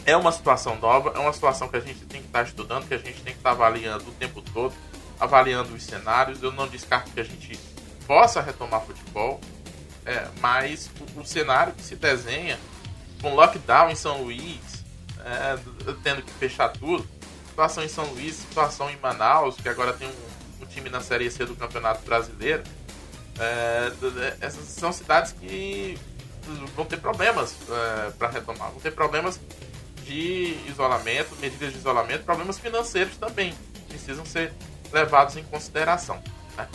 É 0.05 0.15
uma 0.15 0.31
situação 0.31 0.75
nova, 0.77 1.13
é 1.15 1.19
uma 1.19 1.33
situação 1.33 1.67
que 1.67 1.77
a 1.77 1.79
gente 1.79 2.05
tem 2.05 2.21
que 2.21 2.27
estar 2.27 2.43
estudando, 2.43 2.87
que 2.87 2.93
a 2.93 2.97
gente 2.97 3.21
tem 3.21 3.33
que 3.33 3.39
estar 3.39 3.51
avaliando 3.51 4.07
o 4.07 4.13
tempo 4.13 4.41
todo, 4.41 4.73
avaliando 5.19 5.73
os 5.73 5.83
cenários. 5.83 6.43
Eu 6.43 6.51
não 6.51 6.67
descarto 6.67 7.09
que 7.11 7.19
a 7.19 7.23
gente 7.23 7.59
possa 8.05 8.39
retomar 8.39 8.81
futebol, 8.81 9.41
é, 10.05 10.27
mas 10.39 10.91
o, 11.15 11.21
o, 11.21 11.25
cenário 11.25 11.73
que 11.73 11.81
se 11.81 11.95
desenha 11.95 12.59
com 13.19 13.33
lockdown 13.33 13.89
em 13.89 13.95
São 13.95 14.21
Luís, 14.21 14.83
é, 15.25 15.57
tendo 16.03 16.21
que 16.21 16.31
fechar 16.33 16.69
tudo, 16.69 17.07
situação 17.49 17.83
em 17.83 17.89
São 17.89 18.05
Luís, 18.05 18.35
situação 18.35 18.89
em 18.91 18.97
Manaus, 18.97 19.55
que 19.55 19.67
agora 19.67 19.91
tem 19.91 20.07
um, 20.07 20.63
um 20.63 20.65
time 20.67 20.87
na 20.87 21.01
Série 21.01 21.31
C 21.31 21.45
do 21.45 21.55
Campeonato 21.55 22.05
Brasileiro, 22.05 22.63
é, 23.39 23.91
essas 24.39 24.65
são 24.65 24.93
cidades 24.93 25.31
que 25.31 25.97
vão 26.75 26.85
ter 26.85 26.97
problemas 26.97 27.55
é, 27.69 28.11
para 28.11 28.29
retomar, 28.29 28.69
vão 28.69 28.79
ter 28.79 28.91
problemas 28.91 29.39
de 30.05 30.57
isolamento, 30.67 31.35
medidas 31.37 31.71
de 31.71 31.79
isolamento, 31.79 32.23
problemas 32.23 32.59
financeiros 32.59 33.17
também 33.17 33.53
precisam 33.87 34.25
ser 34.25 34.53
levados 34.91 35.35
em 35.37 35.43
consideração. 35.43 36.21
Né? 36.57 36.67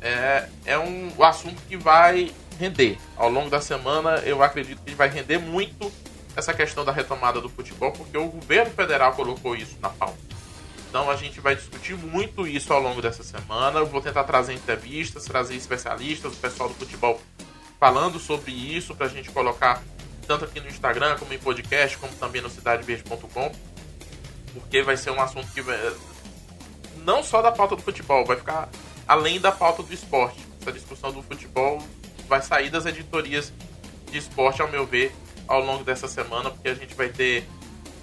É, 0.00 0.48
é 0.66 0.78
um, 0.78 1.12
um 1.16 1.24
assunto 1.24 1.60
que 1.68 1.76
vai 1.76 2.32
render. 2.58 2.98
Ao 3.16 3.28
longo 3.28 3.50
da 3.50 3.60
semana, 3.60 4.16
eu 4.18 4.42
acredito 4.42 4.82
que 4.82 4.94
vai 4.94 5.08
render 5.08 5.38
muito 5.38 5.90
essa 6.36 6.52
questão 6.52 6.84
da 6.84 6.92
retomada 6.92 7.40
do 7.40 7.48
futebol, 7.48 7.92
porque 7.92 8.16
o 8.16 8.28
governo 8.28 8.70
federal 8.72 9.14
colocou 9.14 9.56
isso 9.56 9.76
na 9.80 9.88
pauta. 9.88 10.18
Então 10.88 11.10
a 11.10 11.16
gente 11.16 11.40
vai 11.40 11.56
discutir 11.56 11.96
muito 11.96 12.46
isso 12.46 12.72
ao 12.72 12.80
longo 12.80 13.00
dessa 13.02 13.22
semana. 13.22 13.80
Eu 13.80 13.86
vou 13.86 14.00
tentar 14.00 14.24
trazer 14.24 14.52
entrevistas, 14.52 15.24
trazer 15.24 15.54
especialistas, 15.54 16.32
o 16.34 16.36
pessoal 16.36 16.68
do 16.68 16.74
futebol 16.74 17.20
falando 17.78 18.18
sobre 18.18 18.52
isso, 18.52 18.94
para 18.94 19.06
a 19.06 19.08
gente 19.08 19.30
colocar 19.30 19.82
tanto 20.26 20.44
aqui 20.44 20.60
no 20.60 20.68
Instagram, 20.68 21.16
como 21.18 21.32
em 21.32 21.38
podcast, 21.38 21.96
como 21.98 22.12
também 22.14 22.42
no 22.42 22.50
cidadeverde.com, 22.50 23.52
porque 24.52 24.82
vai 24.82 24.96
ser 24.96 25.10
um 25.10 25.20
assunto 25.20 25.48
que 25.52 25.62
não 27.04 27.22
só 27.22 27.40
da 27.40 27.52
pauta 27.52 27.76
do 27.76 27.82
futebol, 27.82 28.24
vai 28.24 28.36
ficar 28.36 28.68
além 29.06 29.40
da 29.40 29.52
pauta 29.52 29.82
do 29.82 29.92
esporte. 29.92 30.44
Essa 30.60 30.72
discussão 30.72 31.12
do 31.12 31.22
futebol 31.22 31.82
vai 32.28 32.42
sair 32.42 32.70
das 32.70 32.86
editorias 32.86 33.52
de 34.10 34.18
esporte, 34.18 34.60
ao 34.60 34.68
meu 34.68 34.84
ver, 34.86 35.14
ao 35.46 35.60
longo 35.60 35.84
dessa 35.84 36.08
semana, 36.08 36.50
porque 36.50 36.68
a 36.68 36.74
gente 36.74 36.94
vai 36.94 37.08
ter 37.08 37.46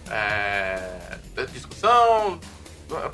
é, 0.09 1.17
discussão 1.51 2.39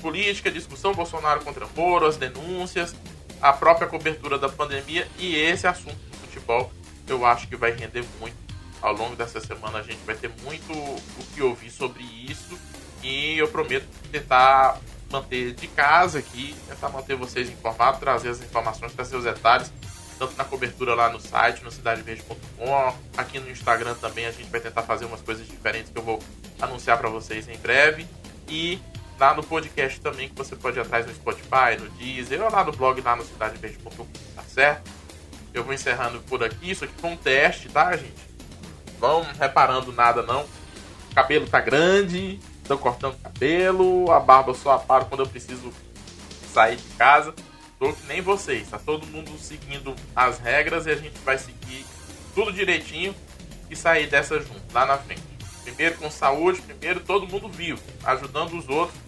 política, 0.01 0.51
discussão 0.51 0.93
Bolsonaro 0.93 1.43
contra 1.43 1.65
Moro, 1.75 2.05
as 2.05 2.17
denúncias, 2.17 2.95
a 3.41 3.53
própria 3.53 3.87
cobertura 3.87 4.37
da 4.37 4.49
pandemia 4.49 5.07
e 5.17 5.35
esse 5.35 5.65
assunto 5.65 5.95
do 5.95 6.17
futebol 6.17 6.71
eu 7.07 7.25
acho 7.25 7.47
que 7.47 7.55
vai 7.55 7.71
render 7.71 8.03
muito 8.19 8.35
ao 8.81 8.93
longo 8.93 9.15
dessa 9.15 9.39
semana 9.39 9.79
a 9.79 9.83
gente 9.83 9.99
vai 10.05 10.15
ter 10.15 10.31
muito 10.43 10.71
o 10.71 11.23
que 11.33 11.41
ouvir 11.41 11.69
sobre 11.69 12.03
isso 12.03 12.57
e 13.03 13.37
eu 13.37 13.47
prometo 13.47 13.87
tentar 14.11 14.79
manter 15.11 15.53
de 15.53 15.67
casa 15.67 16.19
aqui, 16.19 16.55
tentar 16.67 16.89
manter 16.89 17.15
vocês 17.15 17.49
informados, 17.49 17.99
trazer 17.99 18.29
as 18.29 18.41
informações, 18.41 18.93
trazer 18.93 19.15
os 19.15 19.23
detalhes, 19.23 19.71
tanto 20.17 20.35
na 20.35 20.43
cobertura 20.43 20.93
lá 20.93 21.09
no 21.09 21.19
site, 21.19 21.63
no 21.63 21.71
cidadeverde.com, 21.71 22.95
aqui 23.17 23.39
no 23.39 23.49
Instagram 23.49 23.95
também 23.95 24.25
a 24.25 24.31
gente 24.31 24.49
vai 24.49 24.59
tentar 24.59 24.83
fazer 24.83 25.05
umas 25.05 25.21
coisas 25.21 25.47
diferentes 25.47 25.91
que 25.91 25.97
eu 25.97 26.03
vou 26.03 26.21
anunciar 26.61 26.97
para 26.97 27.09
vocês 27.09 27.47
em 27.47 27.57
breve 27.57 28.05
e 28.47 28.79
lá 29.19 29.33
no 29.33 29.43
podcast 29.43 29.99
também 29.99 30.29
que 30.29 30.35
você 30.35 30.55
pode 30.55 30.77
ir 30.77 30.81
atrás 30.81 31.05
no 31.05 31.13
Spotify, 31.13 31.77
no 31.79 31.89
Deezer, 31.91 32.41
ou 32.41 32.51
lá 32.51 32.63
no 32.63 32.71
blog 32.71 33.01
lá 33.01 33.15
no 33.15 33.25
cidadeverde.com, 33.25 34.07
tá 34.35 34.43
certo? 34.43 34.89
Eu 35.53 35.63
vou 35.63 35.73
encerrando 35.73 36.21
por 36.21 36.43
aqui, 36.43 36.71
isso 36.71 36.85
aqui 36.85 36.93
foi 36.97 37.09
um 37.09 37.17
teste, 37.17 37.69
tá, 37.69 37.95
gente? 37.97 38.28
Vão 38.99 39.25
reparando 39.39 39.91
nada 39.91 40.21
não. 40.21 40.45
O 41.11 41.15
cabelo 41.15 41.47
tá 41.47 41.59
grande, 41.59 42.39
tô 42.65 42.77
cortando 42.77 43.17
cabelo, 43.21 44.11
a 44.11 44.19
barba 44.19 44.53
só 44.53 44.73
aparo 44.73 45.05
quando 45.05 45.21
eu 45.21 45.27
preciso 45.27 45.73
sair 46.53 46.75
de 46.75 46.89
casa. 46.95 47.33
Tô 47.79 47.93
que 47.93 48.05
nem 48.07 48.21
vocês, 48.21 48.69
tá 48.69 48.77
todo 48.77 49.07
mundo 49.07 49.37
seguindo 49.39 49.95
as 50.15 50.37
regras 50.37 50.85
e 50.85 50.91
a 50.91 50.95
gente 50.95 51.17
vai 51.19 51.37
seguir 51.37 51.85
tudo 52.35 52.51
direitinho 52.51 53.15
e 53.69 53.75
sair 53.75 54.07
dessa 54.07 54.39
junto, 54.39 54.61
lá 54.73 54.85
na 54.85 54.97
frente. 54.97 55.23
Primeiro 55.63 55.95
com 55.95 56.11
saúde, 56.11 56.61
primeiro 56.61 56.99
todo 56.99 57.27
mundo 57.27 57.47
vivo, 57.47 57.81
ajudando 58.03 58.57
os 58.57 58.67
outros 58.67 58.99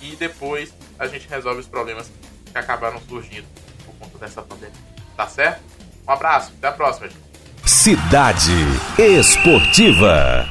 e 0.00 0.16
depois 0.16 0.72
a 0.98 1.06
gente 1.06 1.28
resolve 1.28 1.60
os 1.60 1.66
problemas 1.66 2.10
que 2.50 2.56
acabaram 2.56 3.00
surgindo 3.00 3.46
por 3.84 3.94
conta 3.96 4.18
dessa 4.18 4.40
pandemia. 4.42 4.72
Tá 5.16 5.26
certo? 5.26 5.62
Um 6.06 6.10
abraço, 6.10 6.52
até 6.58 6.68
a 6.68 6.72
próxima, 6.72 7.08
gente. 7.08 7.33
Cidade 7.66 8.52
Esportiva. 8.98 10.46